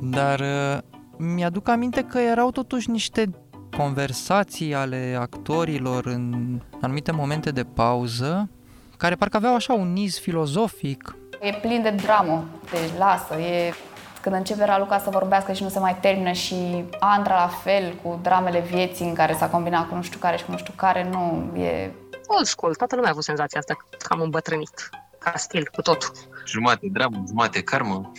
Dar 0.00 0.40
uh, 0.40 0.78
mi-aduc 1.18 1.68
aminte 1.68 2.02
că 2.02 2.18
erau 2.18 2.50
totuși 2.50 2.90
niște 2.90 3.30
conversații 3.76 4.74
ale 4.74 5.16
actorilor 5.20 6.06
în 6.06 6.60
anumite 6.86 7.12
momente 7.12 7.50
de 7.50 7.64
pauză, 7.64 8.48
care 8.96 9.14
parcă 9.14 9.36
aveau 9.36 9.54
așa 9.54 9.72
un 9.72 9.92
niz 9.92 10.18
filozofic. 10.18 11.16
E 11.40 11.52
plin 11.52 11.82
de 11.82 11.90
dramă, 11.90 12.44
te 12.70 12.78
lasă, 12.98 13.34
e... 13.34 13.72
Când 14.20 14.38
începe 14.38 14.64
Raluca 14.64 14.98
să 14.98 15.10
vorbească 15.10 15.52
și 15.52 15.62
nu 15.62 15.68
se 15.68 15.78
mai 15.78 15.96
termină 16.00 16.32
și 16.32 16.84
Andra 16.98 17.34
la 17.34 17.48
fel, 17.48 17.94
cu 18.02 18.18
dramele 18.22 18.60
vieții 18.60 19.06
în 19.06 19.14
care 19.14 19.34
s-a 19.34 19.48
combinat 19.48 19.88
cu 19.88 19.94
nu 19.94 20.02
știu 20.02 20.18
care 20.18 20.36
și 20.36 20.44
cu 20.44 20.50
nu 20.50 20.56
știu 20.56 20.72
care, 20.76 21.08
nu, 21.10 21.52
e... 21.58 21.92
Old 22.26 22.46
school, 22.46 22.74
toată 22.74 22.94
lumea 22.94 23.10
a 23.10 23.12
avut 23.12 23.24
senzația 23.24 23.60
asta 23.60 23.74
că 23.74 24.06
am 24.08 24.20
îmbătrânit, 24.20 24.90
ca 25.18 25.32
stil, 25.36 25.68
cu 25.74 25.82
totul. 25.82 26.10
Jumate 26.46 26.86
dramă, 26.92 27.24
jumate 27.26 27.62
karmă. 27.62 28.12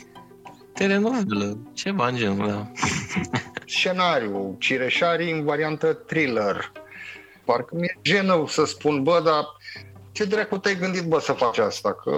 Telenovelă, 0.73 1.57
ceva 1.73 2.07
în 2.07 2.15
genul 2.15 2.49
ăla. 2.49 2.71
Scenariu, 3.65 4.55
Cireșarii 4.59 5.31
în 5.31 5.43
variantă 5.43 5.93
thriller. 5.93 6.71
Parcă 7.47 7.75
mi-e 7.75 7.99
jenă 8.01 8.43
să 8.47 8.65
spun, 8.65 9.03
bă, 9.03 9.21
dar 9.23 9.45
ce 10.11 10.25
dracu 10.25 10.57
te-ai 10.57 10.75
gândit, 10.75 11.03
bă, 11.03 11.19
să 11.19 11.33
faci 11.33 11.57
asta? 11.57 11.93
Că 11.93 12.11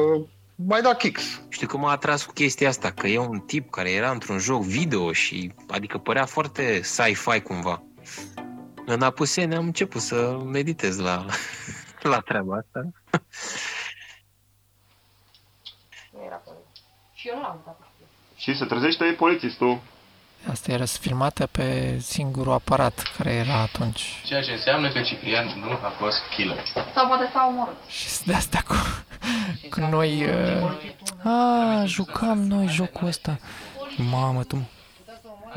mai 0.56 0.82
da 0.82 0.96
kicks. 0.96 1.42
Știu 1.50 1.68
că 1.68 1.78
m-a 1.78 1.92
atras 1.92 2.26
cu 2.26 2.34
chestia 2.34 2.68
asta, 2.68 2.92
că 2.92 3.08
e 3.08 3.18
un 3.18 3.40
tip 3.40 3.70
care 3.70 3.92
era 3.92 4.12
într-un 4.12 4.38
joc 4.38 4.62
video 4.62 5.12
și 5.12 5.52
adică 5.68 5.98
părea 5.98 6.26
foarte 6.26 6.82
sci-fi 6.82 7.40
cumva. 7.42 7.84
În 8.86 9.02
Apuseni 9.02 9.56
am 9.56 9.66
început 9.66 10.02
să 10.02 10.40
meditez 10.46 10.98
la, 10.98 11.26
la 12.12 12.20
treaba 12.20 12.56
asta. 12.56 12.90
Și 17.14 17.28
eu 17.28 17.36
nu 17.36 17.42
l-am 17.42 17.56
uitat. 17.56 17.80
Și 18.36 18.58
se 18.58 18.66
trezește 18.66 19.16
polițistul. 19.18 19.80
Asta 20.48 20.72
era 20.72 20.86
filmată 20.86 21.46
pe 21.46 21.98
singurul 22.02 22.54
aparat 22.54 23.12
care 23.18 23.34
era 23.34 23.60
atunci. 23.60 24.22
Ceea 24.26 24.42
ce 24.42 24.52
înseamnă 24.52 24.92
că 24.92 25.02
Ciprian 25.02 25.46
nu 25.60 25.72
a 25.72 25.94
fost 26.00 26.18
killer. 26.36 26.64
Sau 26.96 27.08
poate 27.08 27.30
s-a 27.34 27.48
omorât. 27.48 27.76
Și 27.88 28.24
de 28.26 28.34
asta 28.34 28.64
cu, 28.68 28.76
cu 29.70 29.80
noi... 29.80 30.26
Uh... 30.26 31.32
A, 31.32 31.84
jucam 31.86 32.42
noi 32.42 32.68
jocul 32.68 33.08
ăsta. 33.08 33.40
Mamă, 34.12 34.44
tu... 34.44 34.70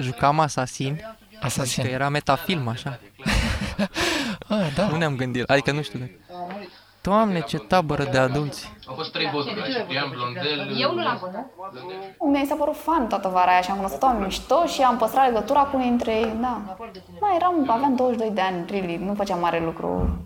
Jucam 0.00 0.40
Assassin. 0.40 1.16
Assassin. 1.40 1.84
Că 1.84 1.90
era 1.90 2.08
metafilm, 2.08 2.68
așa. 2.68 2.98
ah, 4.48 4.72
da. 4.74 4.86
Nu 4.86 4.96
ne-am 4.96 5.16
gândit. 5.16 5.50
Adică 5.50 5.72
nu 5.72 5.82
știu 5.82 5.98
de... 5.98 6.18
Doamne, 7.02 7.40
ce 7.40 7.58
tabără 7.58 8.04
de 8.04 8.18
adulți. 8.18 8.72
Au 8.86 8.94
fost 8.94 9.12
trei 9.12 9.28
bossuri, 9.32 9.72
Ciprian, 9.78 10.10
Blondel... 10.10 10.80
Eu 10.80 10.94
nu 10.94 11.02
l-am 11.02 11.18
văzut. 11.20 12.30
Mi 12.32 12.46
s-a 12.48 12.54
părut 12.54 12.76
fan 12.76 13.08
toată 13.08 13.28
vara 13.28 13.50
aia 13.50 13.60
și 13.60 13.70
am 13.70 13.76
cunoscut 13.76 14.02
oameni 14.02 14.24
mișto 14.24 14.66
și 14.66 14.82
am 14.82 14.96
păstrat 14.96 15.26
legătura 15.26 15.60
cu 15.60 15.76
unii 15.76 15.88
dintre 15.88 16.12
ei, 16.12 16.36
da. 16.40 16.76
Da, 17.20 17.34
eram, 17.36 17.70
aveam 17.70 17.96
22 17.96 18.30
de 18.34 18.40
ani, 18.40 18.64
really, 18.70 18.96
nu 18.96 19.14
făceam 19.14 19.38
mare 19.38 19.62
lucru. 19.64 20.18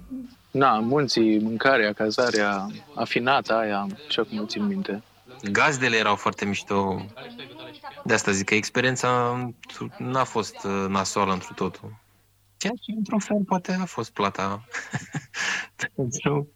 Na, 0.50 0.78
munții, 0.78 1.40
mâncarea, 1.40 1.92
cazarea, 1.92 2.66
afinata 2.94 3.54
aia, 3.54 3.86
ce 4.08 4.20
acum 4.20 4.46
țin 4.46 4.66
minte. 4.66 5.02
Gazdele 5.52 5.96
erau 5.96 6.16
foarte 6.16 6.44
mișto. 6.44 7.04
De 8.02 8.14
asta 8.14 8.30
zic 8.30 8.46
că 8.46 8.54
experiența 8.54 9.08
n-a 9.98 10.24
fost 10.24 10.56
uh, 10.64 10.84
nasoală 10.88 11.32
într 11.32 11.52
totul. 11.54 11.92
Ceea 12.56 12.72
ce, 12.80 12.92
într-un 12.96 13.18
fel, 13.18 13.42
poate 13.46 13.72
a 13.72 13.84
fost 13.84 14.10
plata 14.10 14.64
pentru, 15.94 16.48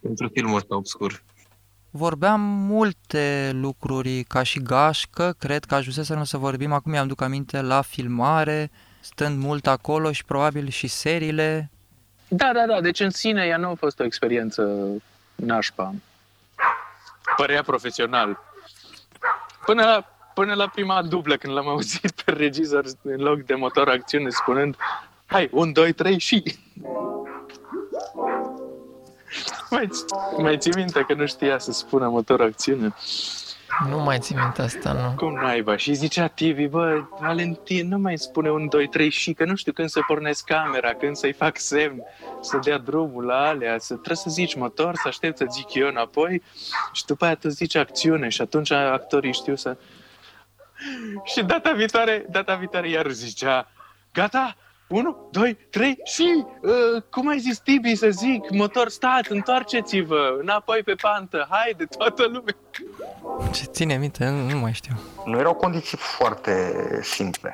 pentru 0.00 0.28
filmul 0.32 0.56
ăsta 0.56 0.76
obscur. 0.76 1.22
Vorbeam 1.90 2.40
multe 2.40 3.50
lucruri 3.54 4.22
ca 4.22 4.42
și 4.42 4.62
gașcă, 4.62 5.34
cred 5.38 5.64
că 5.64 5.74
ajunseserăm 5.74 6.24
să 6.24 6.36
vorbim, 6.36 6.72
acum 6.72 6.90
mi-am 6.90 7.06
duc 7.06 7.20
aminte, 7.20 7.60
la 7.60 7.82
filmare, 7.82 8.70
stând 9.00 9.38
mult 9.38 9.66
acolo 9.66 10.12
și 10.12 10.24
probabil 10.24 10.68
și 10.68 10.86
seriile. 10.86 11.70
Da, 12.28 12.50
da, 12.52 12.66
da, 12.66 12.80
deci 12.80 13.00
în 13.00 13.10
sine 13.10 13.44
ea 13.46 13.56
nu 13.56 13.68
a 13.68 13.74
fost 13.74 14.00
o 14.00 14.04
experiență 14.04 14.86
nașpa. 15.34 15.94
Părea 17.36 17.62
profesional. 17.62 18.38
Până 19.64 19.82
la, 19.82 20.15
până 20.38 20.54
la 20.54 20.68
prima 20.68 21.02
dublă, 21.02 21.36
când 21.36 21.54
l-am 21.54 21.68
auzit 21.68 22.10
pe 22.24 22.32
regizor 22.32 22.84
în 23.02 23.20
loc 23.20 23.42
de 23.42 23.54
motor 23.54 23.88
acțiune 23.88 24.30
spunând 24.30 24.76
Hai, 25.26 25.48
un, 25.52 25.72
doi, 25.72 25.92
trei 25.92 26.18
și... 26.18 26.42
mai, 29.70 29.88
mai 30.36 30.58
ții 30.58 30.72
minte 30.74 31.00
că 31.00 31.14
nu 31.14 31.26
știa 31.26 31.58
să 31.58 31.72
spună 31.72 32.08
motor 32.08 32.40
acțiune? 32.40 32.94
Nu 33.90 33.98
mai 33.98 34.18
țin 34.18 34.36
minte 34.40 34.62
asta, 34.62 34.92
nu. 34.92 35.14
Cum 35.16 35.34
naiba? 35.34 35.76
Și 35.76 35.94
zicea 35.94 36.26
Tivi, 36.26 36.66
bă, 36.66 37.02
Valentin, 37.20 37.88
nu 37.88 37.98
mai 37.98 38.18
spune 38.18 38.50
un, 38.50 38.68
doi, 38.68 38.88
trei 38.88 39.10
și, 39.10 39.32
că 39.32 39.44
nu 39.44 39.54
știu 39.54 39.72
când 39.72 39.88
să 39.88 40.00
pornesc 40.06 40.44
camera, 40.44 40.94
când 40.94 41.16
să-i 41.16 41.32
fac 41.32 41.58
semn, 41.58 42.02
să 42.40 42.58
dea 42.62 42.78
drumul 42.78 43.24
la 43.24 43.46
alea, 43.46 43.78
să 43.78 43.94
trebuie 43.94 44.16
să 44.16 44.30
zici 44.30 44.54
motor, 44.54 44.94
să 44.94 45.08
aștept 45.08 45.36
să 45.36 45.46
zic 45.50 45.74
eu 45.74 45.88
înapoi 45.88 46.42
și 46.92 47.04
după 47.04 47.24
aia 47.24 47.34
tu 47.34 47.48
zici 47.48 47.74
acțiune 47.74 48.28
și 48.28 48.40
atunci 48.40 48.70
actorii 48.70 49.32
știu 49.32 49.56
să... 49.56 49.76
Și 51.34 51.42
data 51.42 51.72
viitoare, 51.72 52.26
data 52.30 52.54
viitoare 52.54 52.88
iar 52.88 53.10
zicea, 53.10 53.68
gata, 54.12 54.56
1, 54.88 55.28
2, 55.30 55.54
3 55.70 55.98
și, 56.04 56.44
uh, 56.62 57.02
cum 57.10 57.28
ai 57.28 57.38
zis 57.38 57.58
Tibi 57.58 57.94
să 57.94 58.08
zic, 58.10 58.50
motor 58.50 58.88
stat, 58.88 59.26
întoarceți-vă, 59.26 60.36
înapoi 60.40 60.82
pe 60.82 60.94
pantă, 60.94 61.46
haide, 61.50 61.84
toată 61.84 62.22
lumea. 62.22 62.56
Ce 63.52 63.64
ține 63.64 63.96
minte, 63.96 64.28
nu, 64.28 64.50
nu 64.50 64.58
mai 64.58 64.72
știu. 64.72 64.94
Nu 65.24 65.38
erau 65.38 65.54
condiții 65.54 65.98
foarte 65.98 66.72
simple. 67.02 67.52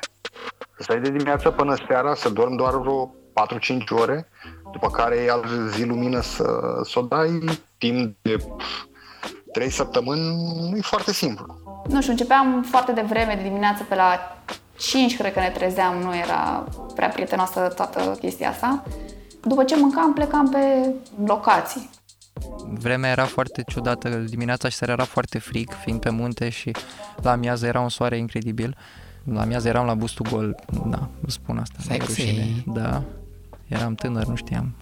Să 0.59 0.83
stai 0.83 0.99
de 0.99 1.09
dimineață 1.09 1.49
până 1.51 1.75
seara, 1.87 2.15
să 2.15 2.29
dormi 2.29 2.57
doar 2.57 2.77
vreo 2.77 3.15
4-5 3.33 3.89
ore, 3.89 4.29
după 4.71 4.89
care 4.89 5.17
ai 5.19 5.27
al 5.27 5.45
zi 5.69 5.83
lumină 5.83 6.21
să, 6.21 6.45
să 6.83 6.99
o 6.99 7.01
dai 7.01 7.39
timp 7.77 8.15
de 8.21 8.37
3 9.51 9.69
săptămâni, 9.69 10.21
nu 10.69 10.77
e 10.77 10.81
foarte 10.81 11.13
simplu. 11.13 11.62
Nu 11.87 11.99
știu, 11.99 12.11
începeam 12.11 12.65
foarte 12.69 12.91
devreme, 12.91 13.35
de 13.35 13.47
dimineață 13.47 13.83
pe 13.83 13.95
la 13.95 14.37
5 14.77 15.17
cred 15.17 15.33
că 15.33 15.39
ne 15.39 15.49
trezeam, 15.49 15.97
nu 15.97 16.15
era 16.15 16.67
prea 16.95 17.07
prietenoasă 17.07 17.59
toată 17.75 18.17
chestia 18.19 18.49
asta. 18.49 18.83
După 19.41 19.63
ce 19.63 19.75
mâncam, 19.75 20.13
plecam 20.13 20.49
pe 20.49 20.93
locații. 21.25 21.89
Vremea 22.67 23.11
era 23.11 23.25
foarte 23.25 23.63
ciudată, 23.67 24.09
dimineața 24.09 24.69
și 24.69 24.75
seara 24.75 24.93
era 24.93 25.03
foarte 25.03 25.39
frig, 25.39 25.71
fiind 25.83 25.99
pe 25.99 26.09
munte 26.09 26.49
și 26.49 26.71
la 27.21 27.31
amiază 27.31 27.65
era 27.65 27.79
un 27.79 27.89
soare 27.89 28.17
incredibil. 28.17 28.77
La 29.23 29.41
amiază 29.41 29.67
eram 29.67 29.85
la 29.85 29.93
bustul 29.93 30.27
gol, 30.29 30.55
da, 30.85 31.09
vă 31.19 31.29
spun 31.29 31.57
asta. 31.57 31.75
Sexy. 31.79 32.63
Da, 32.65 33.03
eram 33.67 33.95
tânăr, 33.95 34.25
nu 34.25 34.35
știam. 34.35 34.73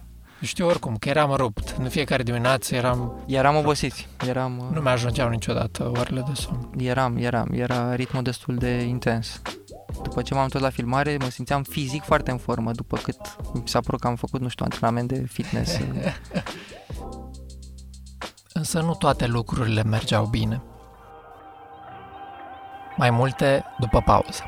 Știu 0.42 0.66
oricum 0.66 0.96
că 0.96 1.08
eram 1.08 1.34
rupt. 1.34 1.74
În 1.78 1.88
fiecare 1.88 2.22
dimineață 2.22 2.74
eram... 2.74 3.24
Eram 3.26 3.56
obosiți. 3.56 4.08
Eram, 4.26 4.70
nu 4.72 4.80
mi-ajungeau 4.80 5.28
niciodată 5.28 5.92
orele 5.98 6.24
de 6.26 6.34
somn. 6.34 6.68
Eram, 6.78 7.16
eram. 7.16 7.48
Era 7.52 7.94
ritmul 7.94 8.22
destul 8.22 8.56
de 8.56 8.70
intens. 8.70 9.42
După 10.02 10.22
ce 10.22 10.34
m-am 10.34 10.42
întors 10.42 10.62
la 10.62 10.70
filmare, 10.70 11.16
mă 11.20 11.28
simțeam 11.28 11.62
fizic 11.62 12.02
foarte 12.02 12.30
în 12.30 12.38
formă, 12.38 12.72
după 12.72 12.96
cât 12.96 13.16
mi 13.54 13.68
s-a 13.68 13.80
părut 13.80 14.00
că 14.00 14.06
am 14.06 14.16
făcut, 14.16 14.40
nu 14.40 14.48
știu, 14.48 14.64
antrenament 14.64 15.08
de 15.08 15.24
fitness. 15.28 15.78
Însă 18.52 18.80
nu 18.80 18.94
toate 18.94 19.26
lucrurile 19.26 19.82
mergeau 19.82 20.24
bine. 20.24 20.62
Mai 22.96 23.10
multe 23.10 23.64
după 23.78 24.00
pauză. 24.00 24.42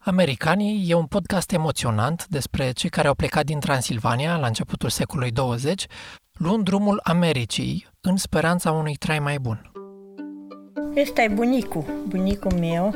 Americanii 0.00 0.90
e 0.90 0.94
un 0.94 1.06
podcast 1.06 1.52
emoționant 1.52 2.26
despre 2.26 2.70
cei 2.70 2.90
care 2.90 3.08
au 3.08 3.14
plecat 3.14 3.44
din 3.44 3.60
Transilvania 3.60 4.36
la 4.36 4.46
începutul 4.46 4.88
secolului 4.88 5.30
20, 5.30 5.86
luând 6.32 6.64
drumul 6.64 7.00
Americii 7.02 7.86
în 8.00 8.16
speranța 8.16 8.72
unui 8.72 8.94
trai 8.94 9.18
mai 9.18 9.38
bun. 9.38 9.72
Ăsta 11.02 11.22
e 11.22 11.28
bunicul, 11.28 11.84
bunicul 12.08 12.52
meu. 12.52 12.94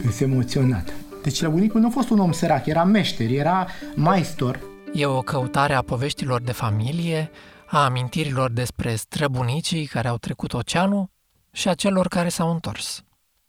Sunt 0.00 0.30
emoționat. 0.30 0.92
Deci 1.22 1.40
la 1.40 1.48
bunicul 1.48 1.80
nu 1.80 1.86
a 1.86 1.90
fost 1.90 2.10
un 2.10 2.18
om 2.18 2.32
sărac, 2.32 2.66
era 2.66 2.84
meșter, 2.84 3.30
era 3.30 3.66
maestor. 3.94 4.60
E 4.92 5.06
o 5.06 5.20
căutare 5.20 5.74
a 5.74 5.82
poveștilor 5.82 6.42
de 6.42 6.52
familie, 6.52 7.30
a 7.66 7.84
amintirilor 7.84 8.50
despre 8.50 8.94
străbunicii 8.94 9.86
care 9.86 10.08
au 10.08 10.16
trecut 10.16 10.52
oceanul 10.52 11.10
și 11.52 11.68
a 11.68 11.74
celor 11.74 12.08
care 12.08 12.28
s-au 12.28 12.50
întors. 12.50 13.04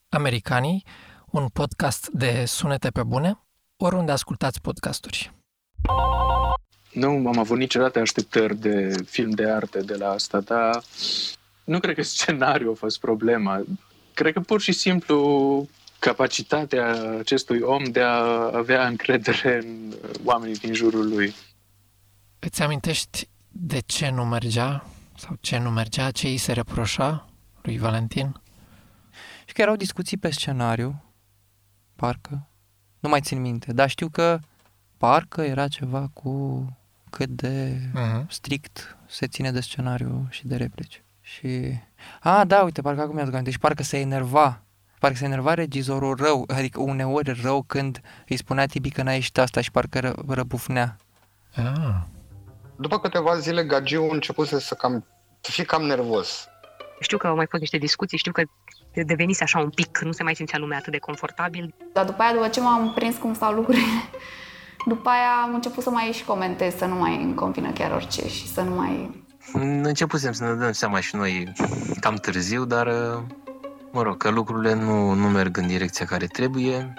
Americanii, 0.09 0.83
un 1.31 1.47
podcast 1.47 2.09
de 2.09 2.45
sunete 2.45 2.89
pe 2.89 3.03
bune, 3.03 3.39
oriunde 3.77 4.11
ascultați 4.11 4.61
podcasturi. 4.61 5.33
Nu 6.93 7.07
am 7.07 7.37
avut 7.37 7.57
niciodată 7.57 7.99
așteptări 7.99 8.55
de 8.55 9.03
film 9.05 9.29
de 9.29 9.49
artă 9.49 9.79
de 9.79 9.95
la 9.95 10.09
asta, 10.09 10.39
dar 10.39 10.83
nu 11.63 11.79
cred 11.79 11.95
că 11.95 12.01
scenariul 12.01 12.71
a 12.71 12.75
fost 12.75 12.99
problema. 12.99 13.63
Cred 14.13 14.33
că 14.33 14.39
pur 14.39 14.61
și 14.61 14.71
simplu 14.71 15.67
capacitatea 15.99 17.17
acestui 17.19 17.59
om 17.59 17.83
de 17.83 18.01
a 18.01 18.17
avea 18.57 18.87
încredere 18.87 19.57
în 19.63 19.93
oamenii 20.23 20.55
din 20.55 20.73
jurul 20.73 21.09
lui. 21.09 21.33
Îți 22.39 22.61
amintești 22.61 23.27
de 23.47 23.79
ce 23.79 24.09
nu 24.09 24.25
mergea? 24.25 24.85
Sau 25.15 25.37
ce 25.41 25.57
nu 25.57 25.69
mergea? 25.69 26.11
Ce 26.11 26.27
îi 26.27 26.37
se 26.37 26.51
reproșa 26.51 27.29
lui 27.61 27.77
Valentin? 27.77 28.41
Și 29.45 29.53
că 29.53 29.61
erau 29.61 29.75
discuții 29.75 30.17
pe 30.17 30.31
scenariu, 30.31 31.03
parcă. 32.01 32.47
Nu 32.99 33.09
mai 33.09 33.21
țin 33.21 33.41
minte, 33.41 33.73
dar 33.73 33.89
știu 33.89 34.07
că 34.09 34.39
parcă 34.97 35.41
era 35.41 35.67
ceva 35.67 36.09
cu 36.13 36.65
cât 37.09 37.29
de 37.29 37.79
uh-huh. 37.95 38.27
strict 38.27 38.97
se 39.07 39.27
ține 39.27 39.51
de 39.51 39.61
scenariu 39.61 40.27
și 40.29 40.47
de 40.47 40.55
replici. 40.55 41.03
Și... 41.21 41.79
A, 42.21 42.45
da, 42.45 42.63
uite, 42.63 42.81
parcă 42.81 43.01
acum 43.01 43.13
mi-aduc 43.13 43.33
aminte. 43.33 43.49
Deci 43.49 43.59
parcă 43.59 43.83
se 43.83 43.99
enerva. 43.99 44.61
Parcă 44.99 45.17
se 45.17 45.25
enerva 45.25 45.53
regizorul 45.53 46.15
rău, 46.15 46.45
adică 46.47 46.81
uneori 46.81 47.39
rău 47.41 47.61
când 47.61 48.01
îi 48.27 48.37
spunea 48.37 48.65
Tibi 48.65 48.89
că 48.89 49.03
n-a 49.03 49.13
ieșit 49.13 49.37
asta 49.37 49.61
și 49.61 49.71
parcă 49.71 49.99
ră, 49.99 50.15
răbufnea. 50.27 50.97
Ah. 51.55 52.01
După 52.75 52.99
câteva 52.99 53.37
zile, 53.37 53.63
Gagiu 53.63 54.03
a 54.03 54.13
început 54.13 54.47
să, 54.47 54.75
cam, 54.77 55.05
să 55.41 55.51
fie 55.51 55.63
cam 55.63 55.83
nervos. 55.83 56.47
Știu 56.99 57.17
că 57.17 57.27
au 57.27 57.35
mai 57.35 57.47
fost 57.49 57.61
niște 57.61 57.77
discuții, 57.77 58.17
știu 58.17 58.31
că 58.31 58.43
devenise 58.93 59.43
așa 59.43 59.59
un 59.59 59.69
pic, 59.69 59.99
nu 59.99 60.11
se 60.11 60.23
mai 60.23 60.35
simțea 60.35 60.59
lumea 60.59 60.77
atât 60.77 60.91
de 60.91 60.97
confortabil. 60.97 61.73
Dar 61.93 62.05
după 62.05 62.21
aia, 62.21 62.33
după 62.33 62.47
ce 62.47 62.61
m-am 62.61 62.91
prins 62.95 63.17
cum 63.17 63.33
stau 63.33 63.53
lucrurile, 63.53 63.83
după 64.93 65.09
aia 65.09 65.41
am 65.43 65.53
început 65.53 65.83
să 65.83 65.89
mai 65.89 66.11
și 66.13 66.23
comentez, 66.23 66.75
să 66.75 66.85
nu 66.85 66.95
mai 66.95 67.23
îmi 67.23 67.33
convină 67.33 67.71
chiar 67.71 67.91
orice 67.91 68.27
și 68.27 68.47
să 68.47 68.61
nu 68.61 68.75
mai 68.75 69.23
începusem 69.83 70.31
să 70.31 70.43
ne 70.43 70.53
dăm 70.53 70.71
seama 70.71 70.99
și 70.99 71.15
noi 71.15 71.53
cam 71.99 72.15
târziu, 72.15 72.65
dar 72.65 72.87
uh, 72.87 73.23
mă 73.91 74.01
rog, 74.01 74.17
că 74.17 74.29
lucrurile 74.29 74.73
nu, 74.73 75.13
nu 75.13 75.29
merg 75.29 75.57
în 75.57 75.67
direcția 75.67 76.05
care 76.05 76.25
trebuie. 76.25 76.93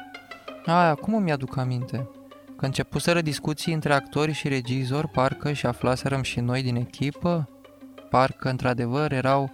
A, 0.66 0.88
acum 0.88 1.14
îmi 1.14 1.32
aduc 1.32 1.56
aminte. 1.56 2.08
Că 2.56 2.64
începuseră 2.64 3.20
discuții 3.20 3.72
între 3.72 3.92
actori 3.92 4.32
și 4.32 4.48
regizori, 4.48 5.08
parcă 5.08 5.52
și 5.52 5.66
aflaserăm 5.66 6.22
și 6.22 6.40
noi 6.40 6.62
din 6.62 6.76
echipă, 6.76 7.48
parcă 8.10 8.48
într-adevăr 8.48 9.12
erau, 9.12 9.50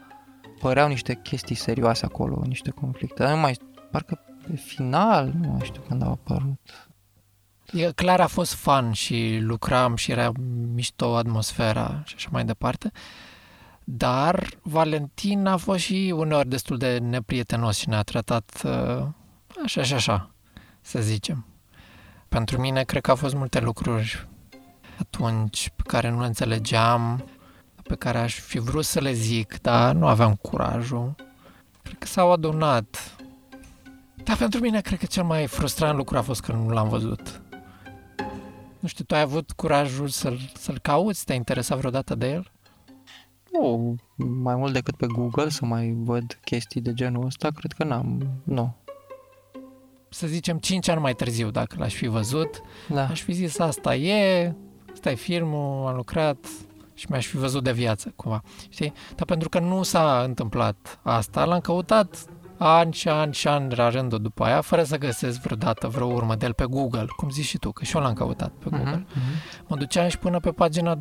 păreau 0.59 0.89
niște 0.89 1.21
chestii 1.23 1.55
serioase 1.55 2.05
acolo, 2.05 2.43
niște 2.47 2.71
conflicte. 2.71 3.23
Dar 3.23 3.35
nu 3.35 3.41
mai, 3.41 3.57
parcă 3.91 4.21
pe 4.47 4.57
final, 4.57 5.33
nu 5.41 5.49
mai 5.49 5.67
știu 5.67 5.83
când 5.89 6.03
au 6.03 6.11
apărut. 6.11 6.91
E, 7.73 7.93
clar 7.93 8.21
a 8.21 8.27
fost 8.27 8.55
fan 8.55 8.93
și 8.93 9.39
lucram 9.41 9.97
și 9.97 10.11
era 10.11 10.33
mișto 10.75 11.17
atmosfera 11.17 12.03
și 12.05 12.15
așa 12.17 12.29
mai 12.33 12.45
departe. 12.45 12.91
Dar 13.85 14.49
Valentin 14.63 15.47
a 15.47 15.57
fost 15.57 15.79
și 15.79 16.15
uneori 16.17 16.49
destul 16.49 16.79
de 16.79 16.99
neprietenos 16.99 17.77
și 17.77 17.89
ne-a 17.89 18.03
tratat 18.03 18.63
uh, 18.65 19.07
așa 19.65 19.83
și 19.83 19.95
așa, 19.95 20.31
să 20.81 21.01
zicem. 21.01 21.47
Pentru 22.29 22.61
mine 22.61 22.83
cred 22.83 23.03
că 23.03 23.11
au 23.11 23.17
fost 23.17 23.35
multe 23.35 23.61
lucruri 23.61 24.29
atunci 24.99 25.71
pe 25.77 25.83
care 25.87 26.11
nu 26.11 26.21
le 26.21 26.27
înțelegeam, 26.27 27.25
pe 27.89 27.95
care 27.95 28.19
aș 28.19 28.41
fi 28.41 28.59
vrut 28.59 28.85
să 28.85 29.01
le 29.01 29.13
zic, 29.13 29.61
dar 29.61 29.95
nu 29.95 30.07
aveam 30.07 30.35
curajul. 30.35 31.15
Cred 31.83 31.99
că 31.99 32.07
s-au 32.07 32.33
adunat. 32.33 33.17
Dar 34.25 34.37
pentru 34.37 34.61
mine 34.61 34.81
cred 34.81 34.99
că 34.99 35.07
cel 35.07 35.25
mai 35.25 35.47
frustrant 35.47 35.97
lucru 35.97 36.17
a 36.17 36.23
fost 36.23 36.41
că 36.41 36.53
nu 36.53 36.69
l-am 36.69 36.89
văzut. 36.89 37.41
Nu 38.79 38.89
știu, 38.89 39.05
tu 39.05 39.15
ai 39.15 39.21
avut 39.21 39.53
curajul 39.53 40.09
să-l, 40.09 40.39
să-l 40.55 40.79
cauți? 40.79 41.25
Te-ai 41.25 41.39
interesat 41.39 41.79
vreodată 41.79 42.15
de 42.15 42.31
el? 42.31 42.53
Nu, 43.53 43.97
mai 44.17 44.55
mult 44.55 44.73
decât 44.73 44.97
pe 44.97 45.07
Google 45.07 45.49
să 45.49 45.65
mai 45.65 45.97
văd 45.97 46.39
chestii 46.45 46.81
de 46.81 46.93
genul 46.93 47.25
ăsta, 47.25 47.51
cred 47.51 47.73
că 47.73 47.85
n-am, 47.85 48.41
nu. 48.45 48.75
Să 50.09 50.27
zicem 50.27 50.59
5 50.59 50.89
ani 50.89 51.01
mai 51.01 51.15
târziu, 51.15 51.51
dacă 51.51 51.77
l-aș 51.79 51.95
fi 51.95 52.07
văzut, 52.07 52.63
da. 52.89 53.07
aș 53.07 53.23
fi 53.23 53.33
zis 53.33 53.59
asta 53.59 53.95
e, 53.95 54.55
ăsta 54.93 55.11
e 55.11 55.15
filmul, 55.15 55.87
am 55.87 55.97
lucrat 55.97 56.47
și 56.99 57.07
mi-aș 57.09 57.27
fi 57.27 57.37
văzut 57.37 57.65
de 57.65 57.73
viață, 57.73 58.13
cumva. 58.17 58.43
Știi? 58.69 58.93
Dar 59.15 59.27
pentru 59.27 59.49
că 59.49 59.59
nu 59.59 59.83
s-a 59.83 60.23
întâmplat 60.25 60.99
asta, 61.03 61.45
l-am 61.45 61.61
căutat 61.61 62.25
ani 62.57 62.93
și 62.93 63.09
ani 63.09 63.35
și 63.35 63.49
ani 63.49 63.75
la 63.75 63.89
rândul 63.89 64.23
după 64.23 64.45
aia, 64.45 64.61
fără 64.61 64.83
să 64.83 64.99
găsesc 64.99 65.41
vreodată 65.41 65.89
vreo 65.89 66.07
urmă 66.07 66.35
de 66.35 66.47
el 66.47 66.53
pe 66.53 66.65
Google, 66.65 67.05
cum 67.17 67.31
zici 67.31 67.45
și 67.45 67.59
tu, 67.59 67.73
că 67.73 67.85
și 67.85 67.97
eu 67.97 68.03
l-am 68.03 68.13
căutat 68.13 68.51
pe 68.51 68.69
Google. 68.71 69.07
Uh-huh. 69.09 69.67
Mă 69.67 69.77
duceam 69.77 70.09
și 70.09 70.19
până 70.19 70.41
pe 70.41 70.51
pagina 70.51 70.97
20-30, 70.97 70.99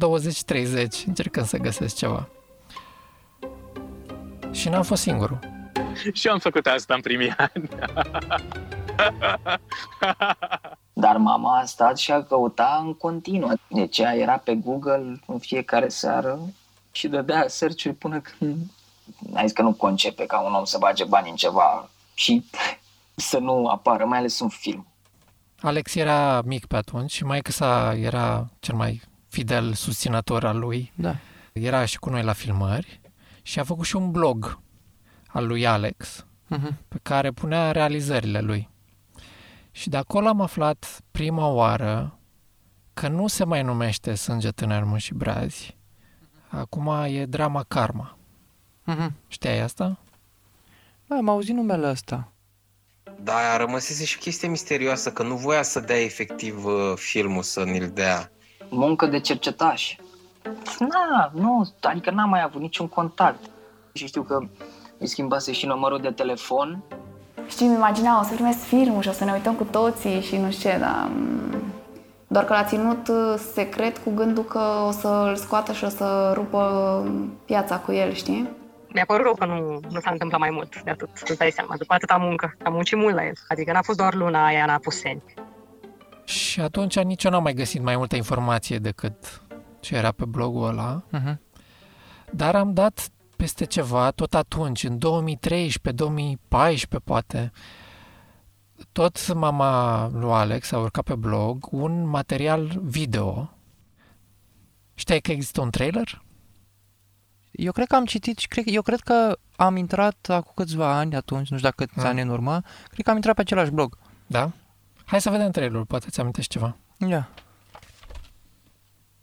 încercând 1.05 1.45
să 1.45 1.57
găsesc 1.57 1.95
ceva. 1.95 2.29
Și 4.51 4.69
n-am 4.69 4.83
fost 4.83 5.01
singurul. 5.01 5.39
și 6.13 6.27
eu 6.27 6.33
am 6.33 6.39
făcut 6.39 6.65
asta 6.65 6.93
în 6.93 7.01
primii 7.01 7.33
ani. 7.38 7.69
Dar 10.99 11.17
mama 11.17 11.60
a 11.60 11.65
stat 11.65 11.97
și 11.97 12.12
a 12.12 12.23
căutat 12.23 12.79
în 12.81 12.93
continuu. 12.93 13.53
Deci 13.67 13.97
ea 13.97 14.15
era 14.15 14.38
pe 14.38 14.55
Google 14.55 15.19
în 15.25 15.39
fiecare 15.39 15.89
seară 15.89 16.39
și 16.91 17.07
dădea 17.07 17.45
search 17.47 17.89
până 17.97 18.19
când 18.19 18.57
a 19.33 19.41
zis 19.41 19.51
că 19.51 19.62
nu 19.62 19.73
concepe 19.73 20.25
ca 20.25 20.39
un 20.39 20.53
om 20.53 20.63
să 20.63 20.77
bage 20.77 21.03
bani 21.03 21.29
în 21.29 21.36
ceva 21.36 21.89
și 22.13 22.45
să 23.15 23.38
nu 23.38 23.67
apară, 23.67 24.05
mai 24.05 24.17
ales 24.17 24.39
un 24.39 24.49
film. 24.49 24.88
Alex 25.62 25.95
era 25.95 26.41
mic 26.41 26.65
pe 26.65 26.75
atunci 26.75 27.12
și 27.12 27.23
mai 27.23 27.39
că 27.39 27.51
sa 27.51 27.93
era 27.95 28.49
cel 28.60 28.75
mai 28.75 29.01
fidel 29.27 29.73
susținător 29.73 30.45
al 30.45 30.60
lui. 30.60 30.91
Da. 30.95 31.15
Era 31.53 31.86
și 31.86 31.99
cu 31.99 32.10
noi 32.10 32.23
la 32.23 32.33
filmări 32.33 33.01
și 33.41 33.60
a 33.60 33.63
făcut 33.63 33.86
și 33.86 33.95
un 33.95 34.12
blog 34.12 34.60
al 35.27 35.47
lui 35.47 35.67
Alex 35.67 36.25
uh-huh. 36.55 36.73
pe 36.88 36.97
care 37.01 37.31
punea 37.31 37.71
realizările 37.71 38.39
lui. 38.39 38.69
Și 39.77 39.89
de 39.89 39.97
acolo 39.97 40.27
am 40.27 40.41
aflat 40.41 41.01
prima 41.11 41.47
oară 41.47 42.19
că 42.93 43.07
nu 43.07 43.27
se 43.27 43.43
mai 43.45 43.63
numește 43.63 44.15
Sânge 44.15 44.49
Tânăr 44.49 44.99
și 44.99 45.13
Brazi. 45.13 45.77
Acum 46.47 46.87
e 47.07 47.25
drama 47.25 47.65
Karma. 47.67 48.17
Uh-huh. 48.87 49.11
Știai 49.27 49.59
asta? 49.59 49.99
Bă, 51.07 51.15
am 51.15 51.29
auzit 51.29 51.55
numele 51.55 51.89
ăsta. 51.89 52.31
Da, 53.23 53.35
a 53.35 53.57
rămăsese 53.57 54.05
și 54.05 54.17
chestia 54.17 54.49
misterioasă 54.49 55.11
că 55.11 55.23
nu 55.23 55.35
voia 55.35 55.63
să 55.63 55.79
dea 55.79 56.01
efectiv 56.01 56.65
uh, 56.65 56.93
filmul 56.95 57.43
să 57.43 57.63
ne-l 57.63 57.91
dea. 57.93 58.31
Muncă 58.69 59.05
de 59.05 59.19
cercetaș. 59.19 59.95
Na, 60.79 61.31
nu, 61.33 61.73
adică 61.81 62.11
n-am 62.11 62.29
mai 62.29 62.41
avut 62.41 62.61
niciun 62.61 62.87
contact. 62.87 63.49
Și 63.93 64.07
știu 64.07 64.23
că 64.23 64.39
îi 64.97 65.07
schimbase 65.07 65.51
și 65.51 65.65
numărul 65.65 66.01
de 66.01 66.11
telefon. 66.11 66.83
Știi, 67.47 67.65
îmi 67.65 67.75
imagina, 67.75 68.19
o 68.19 68.23
să 68.23 68.33
primesc 68.33 68.60
filmul 68.60 69.01
și 69.01 69.10
o 69.10 69.12
să 69.12 69.23
ne 69.23 69.31
uităm 69.31 69.55
cu 69.55 69.63
toții 69.63 70.21
și 70.21 70.38
nu 70.38 70.51
știu 70.51 70.69
ce, 70.69 70.77
dar... 70.77 71.12
Doar 72.27 72.45
că 72.45 72.53
l-a 72.53 72.63
ținut 72.63 73.07
uh, 73.07 73.39
secret 73.53 73.97
cu 73.97 74.12
gândul 74.13 74.43
că 74.43 74.62
o 74.88 74.91
să-l 74.91 75.36
scoată 75.36 75.73
și 75.73 75.83
o 75.83 75.89
să 75.89 76.31
rupă 76.36 76.62
piața 77.45 77.77
cu 77.77 77.91
el, 77.91 78.13
știi? 78.13 78.49
Mi-a 78.93 79.05
părut 79.07 79.23
rău 79.23 79.36
că 79.36 79.45
nu, 79.45 79.79
nu 79.89 79.99
s-a 79.99 80.12
întâmplat 80.12 80.39
mai 80.39 80.49
mult 80.49 80.81
de 80.83 80.89
atât, 80.89 81.10
îți 81.27 81.38
dai 81.38 81.51
seama, 81.51 81.75
după 81.77 81.93
atâta 81.93 82.15
muncă. 82.15 82.55
Am 82.63 82.73
muncit 82.73 82.97
mult 82.97 83.15
la 83.15 83.25
el, 83.25 83.33
adică 83.47 83.71
n-a 83.71 83.81
fost 83.81 83.97
doar 83.97 84.13
luna 84.13 84.45
aia 84.45 84.63
în 84.63 84.69
Apuseni. 84.69 85.23
Și 86.23 86.62
atunci 86.62 86.99
nici 86.99 87.23
eu 87.23 87.31
n-am 87.31 87.43
mai 87.43 87.53
găsit 87.53 87.81
mai 87.81 87.95
multă 87.95 88.15
informație 88.15 88.77
decât 88.77 89.41
ce 89.79 89.95
era 89.95 90.12
pe 90.12 90.25
blogul 90.25 90.67
ăla. 90.67 91.03
Uh-huh. 91.13 91.36
Dar 92.31 92.55
am 92.55 92.73
dat 92.73 93.07
peste 93.38 93.65
ceva, 93.65 94.12
tot 94.12 94.34
atunci, 94.34 94.84
în 94.84 94.97
2013, 94.97 96.04
2014 96.04 97.10
poate, 97.10 97.52
tot 98.91 99.34
mama 99.34 100.08
lui 100.13 100.32
Alex 100.32 100.71
a 100.71 100.78
urcat 100.80 101.04
pe 101.04 101.15
blog 101.15 101.67
un 101.71 102.06
material 102.08 102.80
video. 102.84 103.52
Știai 104.93 105.19
că 105.19 105.32
există 105.32 105.62
un 105.62 105.69
trailer? 105.69 106.21
Eu 107.52 107.71
cred 107.71 107.88
că 107.88 107.95
am 107.95 108.06
citit 108.06 108.38
și 108.38 108.47
cred, 108.47 108.63
eu 108.67 108.82
cred 108.82 109.00
că 109.00 109.38
am 109.56 109.76
intrat 109.76 110.28
acum 110.30 110.52
câțiva 110.56 110.97
ani 110.97 111.15
atunci, 111.15 111.50
nu 111.50 111.58
știu 111.58 111.69
dacă 111.69 111.86
câți 111.86 112.06
Ah. 112.06 112.12
ani 112.12 112.21
în 112.21 112.30
urmă, 112.30 112.62
cred 112.89 113.06
că 113.06 113.10
am 113.10 113.15
intrat 113.15 113.36
pe 113.36 113.41
același 113.41 113.71
blog. 113.71 113.97
Da? 114.28 114.52
Hai 115.06 115.21
să 115.21 115.30
vedem 115.30 115.52
trailerul, 115.52 115.86
poate 115.86 116.08
ți 116.10 116.19
amintești 116.19 116.52
ceva. 116.52 116.78
Ia. 117.10 117.30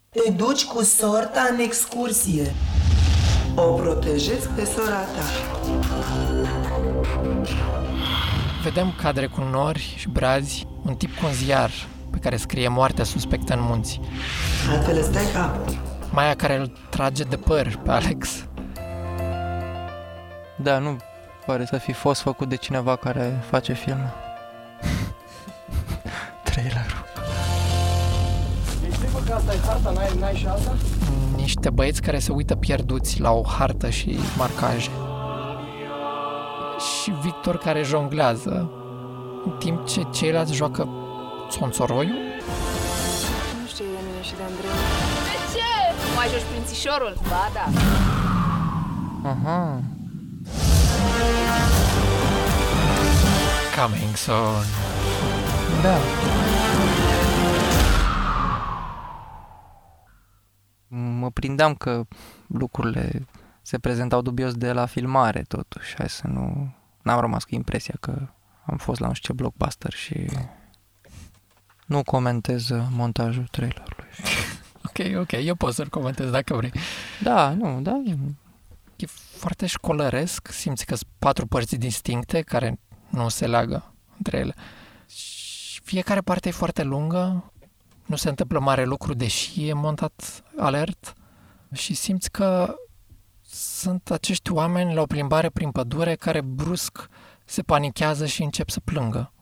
Te 0.08 0.30
duci 0.30 0.64
cu 0.64 0.82
sorta 0.82 1.48
în 1.52 1.58
excursie. 1.58 2.52
O 3.54 3.62
protejezi 3.62 4.48
pe 4.48 4.64
sora 4.64 5.00
ta. 5.00 5.24
Vedem 8.62 8.94
cadre 9.00 9.26
cu 9.26 9.40
nori 9.40 9.94
și 9.96 10.08
brazi, 10.08 10.66
un 10.82 10.94
tip 10.94 11.18
cu 11.18 11.26
un 11.26 11.32
ziar 11.32 11.70
pe 12.10 12.18
care 12.18 12.36
scrie 12.36 12.68
moartea 12.68 13.04
suspectă 13.04 13.54
în 13.54 13.60
munți. 13.62 14.00
Altfel 14.70 14.96
îți 14.96 15.12
dai 15.12 15.24
capul. 15.32 15.74
Maia 16.10 16.34
care 16.34 16.56
îl 16.56 16.72
trage 16.88 17.22
de 17.22 17.36
păr 17.36 17.80
pe 17.82 17.90
Alex. 17.90 18.46
Da, 20.56 20.78
nu 20.78 20.96
pare 21.46 21.64
să 21.64 21.76
fi 21.76 21.92
fost 21.92 22.20
făcut 22.20 22.48
de 22.48 22.56
cineva 22.56 22.96
care 22.96 23.42
face 23.50 23.72
film. 23.72 23.98
Trailerul. 26.44 27.04
Ești 28.88 29.00
sigur 29.00 29.22
că 29.24 29.32
asta 29.32 29.52
e 29.52 29.58
harta, 29.66 29.90
n-ai, 29.90 30.16
n-ai 30.18 30.34
și 30.34 30.46
alta? 30.46 30.74
Niște 31.44 31.70
băieți 31.70 32.02
care 32.02 32.18
se 32.18 32.32
uită 32.32 32.54
pierduți 32.54 33.20
la 33.20 33.30
o 33.30 33.42
hartă 33.42 33.90
și 33.90 34.18
marcaje. 34.36 34.90
Și 36.78 37.12
Victor 37.22 37.56
care 37.56 37.82
jonglează, 37.82 38.70
în 39.44 39.50
timp 39.58 39.86
ce 39.86 40.02
ceilalți 40.12 40.54
joacă 40.54 40.88
țonțoroiul. 41.50 42.14
Nu 43.60 43.66
știu 43.66 43.84
de 43.84 43.98
mine 44.06 44.22
și 44.22 44.34
de 44.36 44.42
Andrei. 44.42 44.70
De 45.28 45.36
ce? 45.52 45.70
Nu 46.08 46.14
mai 46.16 46.26
joci 46.32 46.46
prințișorul? 46.50 47.14
Ba 47.28 47.50
da. 47.54 47.66
Aha. 49.28 49.80
Coming 53.76 54.16
soon. 54.16 54.64
Da. 55.82 55.96
Mă 61.24 61.30
prindeam 61.30 61.74
că 61.74 62.06
lucrurile 62.46 63.26
se 63.62 63.78
prezentau 63.78 64.22
dubios 64.22 64.54
de 64.54 64.72
la 64.72 64.86
filmare, 64.86 65.42
totuși. 65.42 65.94
Hai 65.96 66.08
să 66.08 66.26
nu... 66.26 66.74
N-am 67.02 67.20
rămas 67.20 67.44
cu 67.44 67.54
impresia 67.54 67.94
că 68.00 68.28
am 68.64 68.76
fost 68.76 69.00
la 69.00 69.06
nu 69.06 69.12
știu 69.12 69.34
ce 69.34 69.40
blockbuster 69.40 69.92
și 69.92 70.26
nu 71.86 72.02
comentez 72.02 72.68
uh, 72.68 72.82
montajul 72.90 73.46
trailerului. 73.50 74.08
Ok, 74.84 75.20
ok, 75.20 75.32
eu 75.32 75.54
pot 75.54 75.74
să-l 75.74 75.88
comentez 75.88 76.30
dacă 76.30 76.54
vrei. 76.54 76.72
Da, 77.22 77.50
nu, 77.50 77.80
da. 77.80 78.02
E 78.96 79.06
foarte 79.36 79.66
școlăresc, 79.66 80.48
simți 80.48 80.86
că 80.86 80.94
sunt 80.94 81.10
patru 81.18 81.46
părți 81.46 81.76
distincte 81.76 82.40
care 82.40 82.78
nu 83.08 83.28
se 83.28 83.46
leagă 83.46 83.94
între 84.16 84.38
ele. 84.38 84.54
Și 85.06 85.80
fiecare 85.84 86.20
parte 86.20 86.48
e 86.48 86.52
foarte 86.52 86.82
lungă, 86.82 87.52
nu 88.06 88.16
se 88.16 88.28
întâmplă 88.28 88.58
mare 88.58 88.84
lucru, 88.84 89.14
deși 89.14 89.68
e 89.68 89.72
montat 89.72 90.44
alert. 90.56 91.14
și 91.72 91.94
simți 91.94 92.30
că 92.30 92.74
sunt 93.42 94.10
acești 94.10 94.52
oameni 94.52 94.94
la 94.94 95.00
o 95.00 95.06
plimbare 95.06 95.50
prin 95.50 95.70
pădure 95.70 96.14
care 96.14 96.40
brusc 96.40 97.08
se 97.44 97.62
panichează 97.62 98.26
și 98.26 98.42
încep 98.42 98.68
să 98.68 98.80
plângă. 98.80 99.32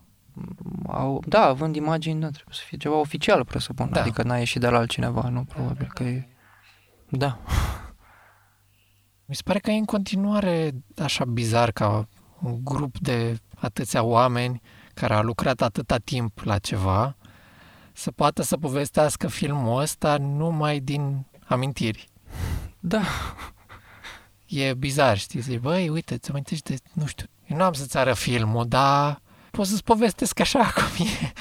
Au, 0.86 1.22
da, 1.26 1.44
având 1.44 1.76
imagini, 1.76 2.20
da, 2.20 2.28
trebuie 2.28 2.54
să 2.54 2.62
fie 2.66 2.78
ceva 2.78 2.94
oficial, 2.94 3.44
presupun. 3.44 3.88
Da. 3.92 4.00
Adică 4.00 4.22
n-a 4.22 4.38
ieșit 4.38 4.60
de 4.60 4.68
la 4.68 4.78
altcineva, 4.78 5.28
nu? 5.28 5.44
Probabil 5.44 5.90
că 5.94 6.02
e... 6.02 6.28
Da. 7.08 7.38
Mi 9.24 9.34
se 9.34 9.42
pare 9.44 9.58
că 9.58 9.70
e 9.70 9.76
în 9.76 9.84
continuare 9.84 10.70
așa 11.02 11.24
bizar 11.24 11.70
ca 11.70 12.08
un 12.40 12.64
grup 12.64 12.98
de 12.98 13.38
atâția 13.54 14.02
oameni 14.02 14.60
care 14.94 15.14
a 15.14 15.20
lucrat 15.20 15.60
atâta 15.60 15.96
timp 15.98 16.40
la 16.44 16.58
ceva 16.58 17.16
să 17.92 18.10
poată 18.10 18.42
să 18.42 18.56
povestească 18.56 19.28
filmul 19.28 19.80
ăsta 19.80 20.16
numai 20.16 20.78
din 20.78 21.26
amintiri. 21.44 22.08
Da. 22.80 23.02
E 24.46 24.74
bizar, 24.74 25.18
știi? 25.18 25.40
Zici, 25.40 25.58
băi, 25.58 25.88
uite, 25.88 26.16
ți 26.16 26.30
amintești 26.30 26.70
de, 26.70 26.78
nu 26.92 27.06
știu, 27.06 27.26
eu 27.46 27.56
nu 27.56 27.62
am 27.62 27.72
să-ți 27.72 27.96
arăt 27.96 28.16
filmul, 28.16 28.64
dar 28.68 29.20
pot 29.50 29.66
să-ți 29.66 29.84
povestesc 29.84 30.40
așa 30.40 30.72
cum 30.76 31.06
e. 31.06 31.32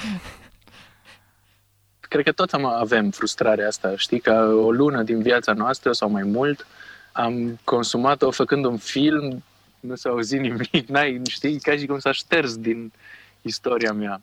Cred 2.00 2.24
că 2.24 2.32
toți 2.32 2.54
am, 2.54 2.64
avem 2.64 3.10
frustrarea 3.10 3.66
asta, 3.66 3.96
știi, 3.96 4.20
că 4.20 4.32
o 4.44 4.70
lună 4.70 5.02
din 5.02 5.22
viața 5.22 5.52
noastră 5.52 5.92
sau 5.92 6.10
mai 6.10 6.22
mult 6.22 6.66
am 7.12 7.58
consumat-o 7.64 8.30
făcând 8.30 8.64
un 8.64 8.76
film, 8.76 9.42
nu 9.80 9.94
s-a 9.94 10.08
auzit 10.08 10.40
nimic, 10.40 10.88
n-ai, 10.88 11.20
știi, 11.28 11.60
ca 11.60 11.76
și 11.76 11.86
cum 11.86 11.98
s-a 11.98 12.12
șters 12.12 12.56
din 12.56 12.92
istoria 13.40 13.92
mea. 13.92 14.20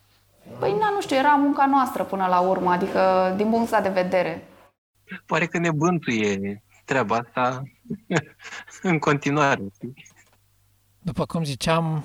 Păi, 0.59 0.71
na, 0.71 0.89
nu 0.89 1.01
știu, 1.01 1.15
era 1.15 1.35
munca 1.35 1.65
noastră 1.65 2.03
până 2.03 2.27
la 2.27 2.39
urmă, 2.39 2.71
adică 2.71 3.33
din 3.37 3.49
punctul 3.49 3.79
de 3.81 3.89
vedere. 3.89 4.47
Pare 5.25 5.45
că 5.45 5.57
ne 5.57 5.71
bântuie 5.71 6.63
treaba 6.85 7.15
asta 7.15 7.63
în 8.81 8.99
continuare. 8.99 9.67
După 10.99 11.25
cum 11.25 11.43
ziceam, 11.43 12.03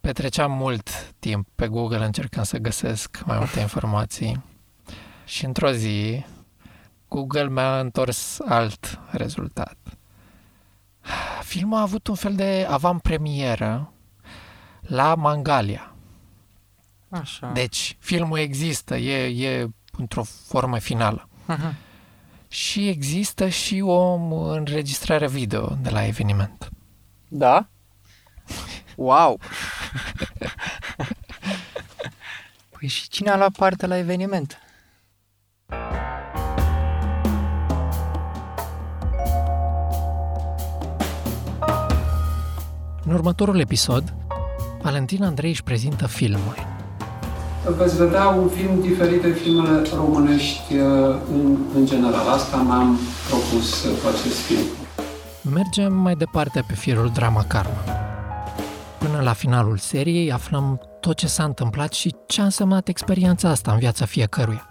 petreceam 0.00 0.52
mult 0.52 1.12
timp 1.18 1.48
pe 1.54 1.68
Google 1.68 2.04
încercând 2.04 2.46
să 2.46 2.58
găsesc 2.58 3.22
mai 3.24 3.38
multe 3.38 3.60
informații. 3.60 4.42
Și 5.24 5.44
într-o 5.44 5.70
zi, 5.70 6.24
Google 7.08 7.48
mi-a 7.48 7.80
întors 7.80 8.40
alt 8.40 9.00
rezultat. 9.10 9.76
Filmul 11.42 11.78
a 11.78 11.80
avut 11.80 12.06
un 12.06 12.14
fel 12.14 12.34
de 12.34 12.66
avant-premieră 12.70 13.92
la 14.80 15.14
Mangalia. 15.14 15.89
Așa. 17.10 17.50
Deci, 17.54 17.96
filmul 17.98 18.38
există, 18.38 18.96
e, 18.96 19.48
e 19.48 19.68
într-o 19.92 20.22
formă 20.22 20.78
finală. 20.78 21.28
Uh-huh. 21.48 21.74
Și 22.48 22.88
există 22.88 23.48
și 23.48 23.80
o 23.80 24.14
înregistrare 24.52 25.28
video 25.28 25.78
de 25.82 25.90
la 25.90 26.06
eveniment. 26.06 26.68
Da? 27.28 27.68
Wow! 28.96 29.40
păi 32.78 32.88
și 32.88 33.08
cine 33.08 33.30
a 33.30 33.36
luat 33.36 33.56
parte 33.56 33.86
la 33.86 33.96
eveniment? 33.98 34.58
În 43.04 43.12
următorul 43.12 43.58
episod, 43.58 44.14
Valentin 44.82 45.22
Andrei 45.22 45.50
își 45.50 45.62
prezintă 45.62 46.06
filmul. 46.06 46.79
Veți 47.68 47.96
vedea 47.96 48.28
un 48.28 48.48
film 48.48 48.80
diferit 48.80 49.22
de 49.22 49.30
filmele 49.30 49.88
românești 49.94 50.74
uh, 50.74 51.16
în, 51.32 51.56
în 51.74 51.86
general. 51.86 52.28
Asta 52.28 52.56
m-am 52.56 52.98
propus 53.28 53.80
cu 53.80 54.08
acest 54.08 54.38
film. 54.38 54.64
Mergem 55.54 55.92
mai 55.92 56.14
departe 56.14 56.64
pe 56.66 56.74
firul 56.74 57.10
Drama 57.14 57.44
Karma. 57.48 57.82
Până 58.98 59.20
la 59.22 59.32
finalul 59.32 59.76
seriei 59.76 60.32
aflăm 60.32 60.80
tot 61.00 61.16
ce 61.16 61.26
s-a 61.26 61.44
întâmplat 61.44 61.92
și 61.92 62.14
ce 62.26 62.40
a 62.40 62.44
însemnat 62.44 62.88
experiența 62.88 63.48
asta 63.48 63.72
în 63.72 63.78
viața 63.78 64.04
fiecăruia. 64.04 64.66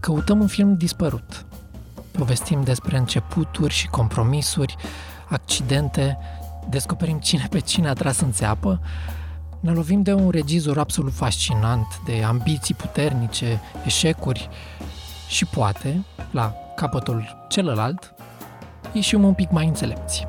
Căutăm 0.00 0.40
un 0.40 0.46
film 0.46 0.76
dispărut. 0.76 1.44
Povestim 2.10 2.62
despre 2.62 2.96
începuturi 2.96 3.74
și 3.74 3.88
compromisuri, 3.88 4.76
accidente, 5.28 6.18
descoperim 6.68 7.18
cine 7.18 7.46
pe 7.50 7.58
cine 7.58 7.88
a 7.88 7.92
tras 7.92 8.20
în 8.20 8.32
țeapă, 8.32 8.80
ne 9.60 9.72
lovim 9.72 10.02
de 10.02 10.12
un 10.12 10.30
regizor 10.30 10.78
absolut 10.78 11.12
fascinant, 11.12 12.00
de 12.04 12.22
ambiții 12.22 12.74
puternice, 12.74 13.60
eșecuri 13.84 14.48
și 15.28 15.44
poate, 15.44 16.04
la 16.30 16.54
capătul 16.76 17.46
celălalt, 17.48 18.14
ieșim 18.92 19.24
un 19.24 19.34
pic 19.34 19.50
mai 19.50 19.66
înțelepți. 19.66 20.26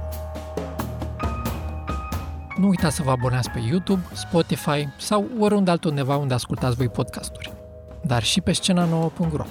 Nu 2.58 2.68
uitați 2.68 2.96
să 2.96 3.04
vă 3.04 3.12
abonați 3.12 3.50
pe 3.50 3.60
YouTube, 3.60 4.02
Spotify 4.14 4.88
sau 4.98 5.26
oriunde 5.40 5.72
altundeva 5.72 6.16
unde 6.16 6.34
ascultați 6.34 6.76
voi 6.76 6.90
podcasturi, 6.90 7.54
dar 8.02 8.24
și 8.24 8.42
pe 8.42 8.52
scena 8.52 8.86
nouă.ro. 8.86 9.44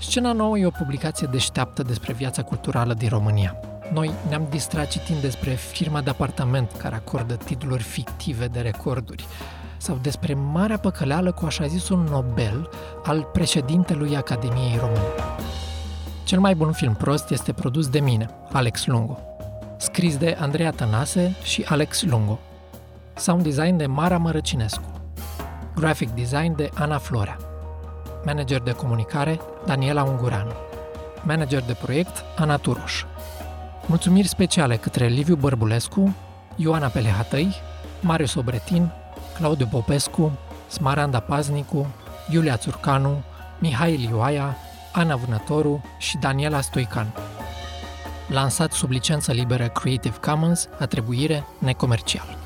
Scena 0.00 0.32
nouă 0.32 0.58
e 0.58 0.66
o 0.66 0.70
publicație 0.70 1.28
deșteaptă 1.30 1.82
despre 1.82 2.12
viața 2.12 2.42
culturală 2.42 2.94
din 2.94 3.08
România. 3.08 3.75
Noi 3.92 4.10
ne-am 4.28 4.46
distrat 4.50 4.88
citind 4.88 5.20
despre 5.20 5.50
firma 5.50 6.00
de 6.00 6.10
apartament 6.10 6.72
care 6.78 6.94
acordă 6.94 7.34
titluri 7.34 7.82
fictive 7.82 8.46
de 8.46 8.60
recorduri 8.60 9.26
sau 9.76 9.98
despre 10.02 10.34
marea 10.34 10.78
păcăleală 10.78 11.32
cu 11.32 11.44
așa 11.44 11.66
zisul 11.66 11.98
Nobel 12.10 12.70
al 13.04 13.22
președintelui 13.22 14.16
Academiei 14.16 14.76
Române. 14.78 15.00
Cel 16.24 16.40
mai 16.40 16.54
bun 16.54 16.72
film 16.72 16.94
prost 16.94 17.30
este 17.30 17.52
produs 17.52 17.88
de 17.88 18.00
mine, 18.00 18.30
Alex 18.52 18.86
Lungo. 18.86 19.18
Scris 19.76 20.16
de 20.16 20.36
Andreea 20.40 20.70
Tănase 20.70 21.34
și 21.42 21.64
Alex 21.68 22.02
Lungo. 22.02 22.38
Sound 23.14 23.42
design 23.42 23.76
de 23.76 23.86
Mara 23.86 24.18
Mărăcinescu. 24.18 25.00
Graphic 25.74 26.10
design 26.10 26.56
de 26.56 26.70
Ana 26.74 26.98
Florea. 26.98 27.36
Manager 28.24 28.60
de 28.60 28.72
comunicare 28.72 29.40
Daniela 29.66 30.02
Ungureanu. 30.02 30.52
Manager 31.22 31.62
de 31.62 31.76
proiect 31.82 32.24
Ana 32.36 32.56
Turoș. 32.56 33.04
Mulțumiri 33.88 34.28
speciale 34.28 34.76
către 34.76 35.06
Liviu 35.06 35.36
Bărbulescu, 35.36 36.16
Ioana 36.56 36.88
Pelehatăi, 36.88 37.54
Marius 38.00 38.34
Obretin, 38.34 38.92
Claudiu 39.36 39.66
Popescu, 39.66 40.38
Smaranda 40.68 41.20
Paznicu, 41.20 41.86
Iulia 42.30 42.56
Țurcanu, 42.56 43.22
Mihai 43.58 43.96
Lioaia, 43.96 44.56
Ana 44.92 45.16
Vânătoru 45.16 45.84
și 45.98 46.16
Daniela 46.16 46.60
Stoican. 46.60 47.12
Lansat 48.28 48.72
sub 48.72 48.90
licență 48.90 49.32
liberă 49.32 49.68
Creative 49.68 50.16
Commons, 50.16 50.68
atribuire 50.78 51.44
necomercial. 51.58 52.36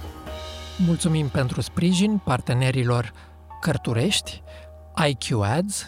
Mulțumim 0.87 1.29
pentru 1.29 1.61
sprijin 1.61 2.21
partenerilor 2.25 3.13
Cărturești, 3.61 4.43
IQ 5.09 5.31
Ads, 5.43 5.87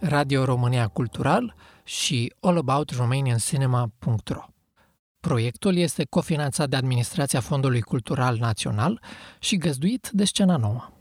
Radio 0.00 0.44
România 0.44 0.86
Cultural 0.86 1.54
și 1.84 2.34
allaboutRomanianCinema.ro. 2.40 4.49
Proiectul 5.20 5.76
este 5.76 6.04
cofinanțat 6.10 6.68
de 6.68 6.76
Administrația 6.76 7.40
Fondului 7.40 7.80
Cultural 7.80 8.36
Național 8.36 9.00
și 9.38 9.56
găzduit 9.56 10.08
de 10.12 10.24
Scena 10.24 10.56
Nouă. 10.56 10.92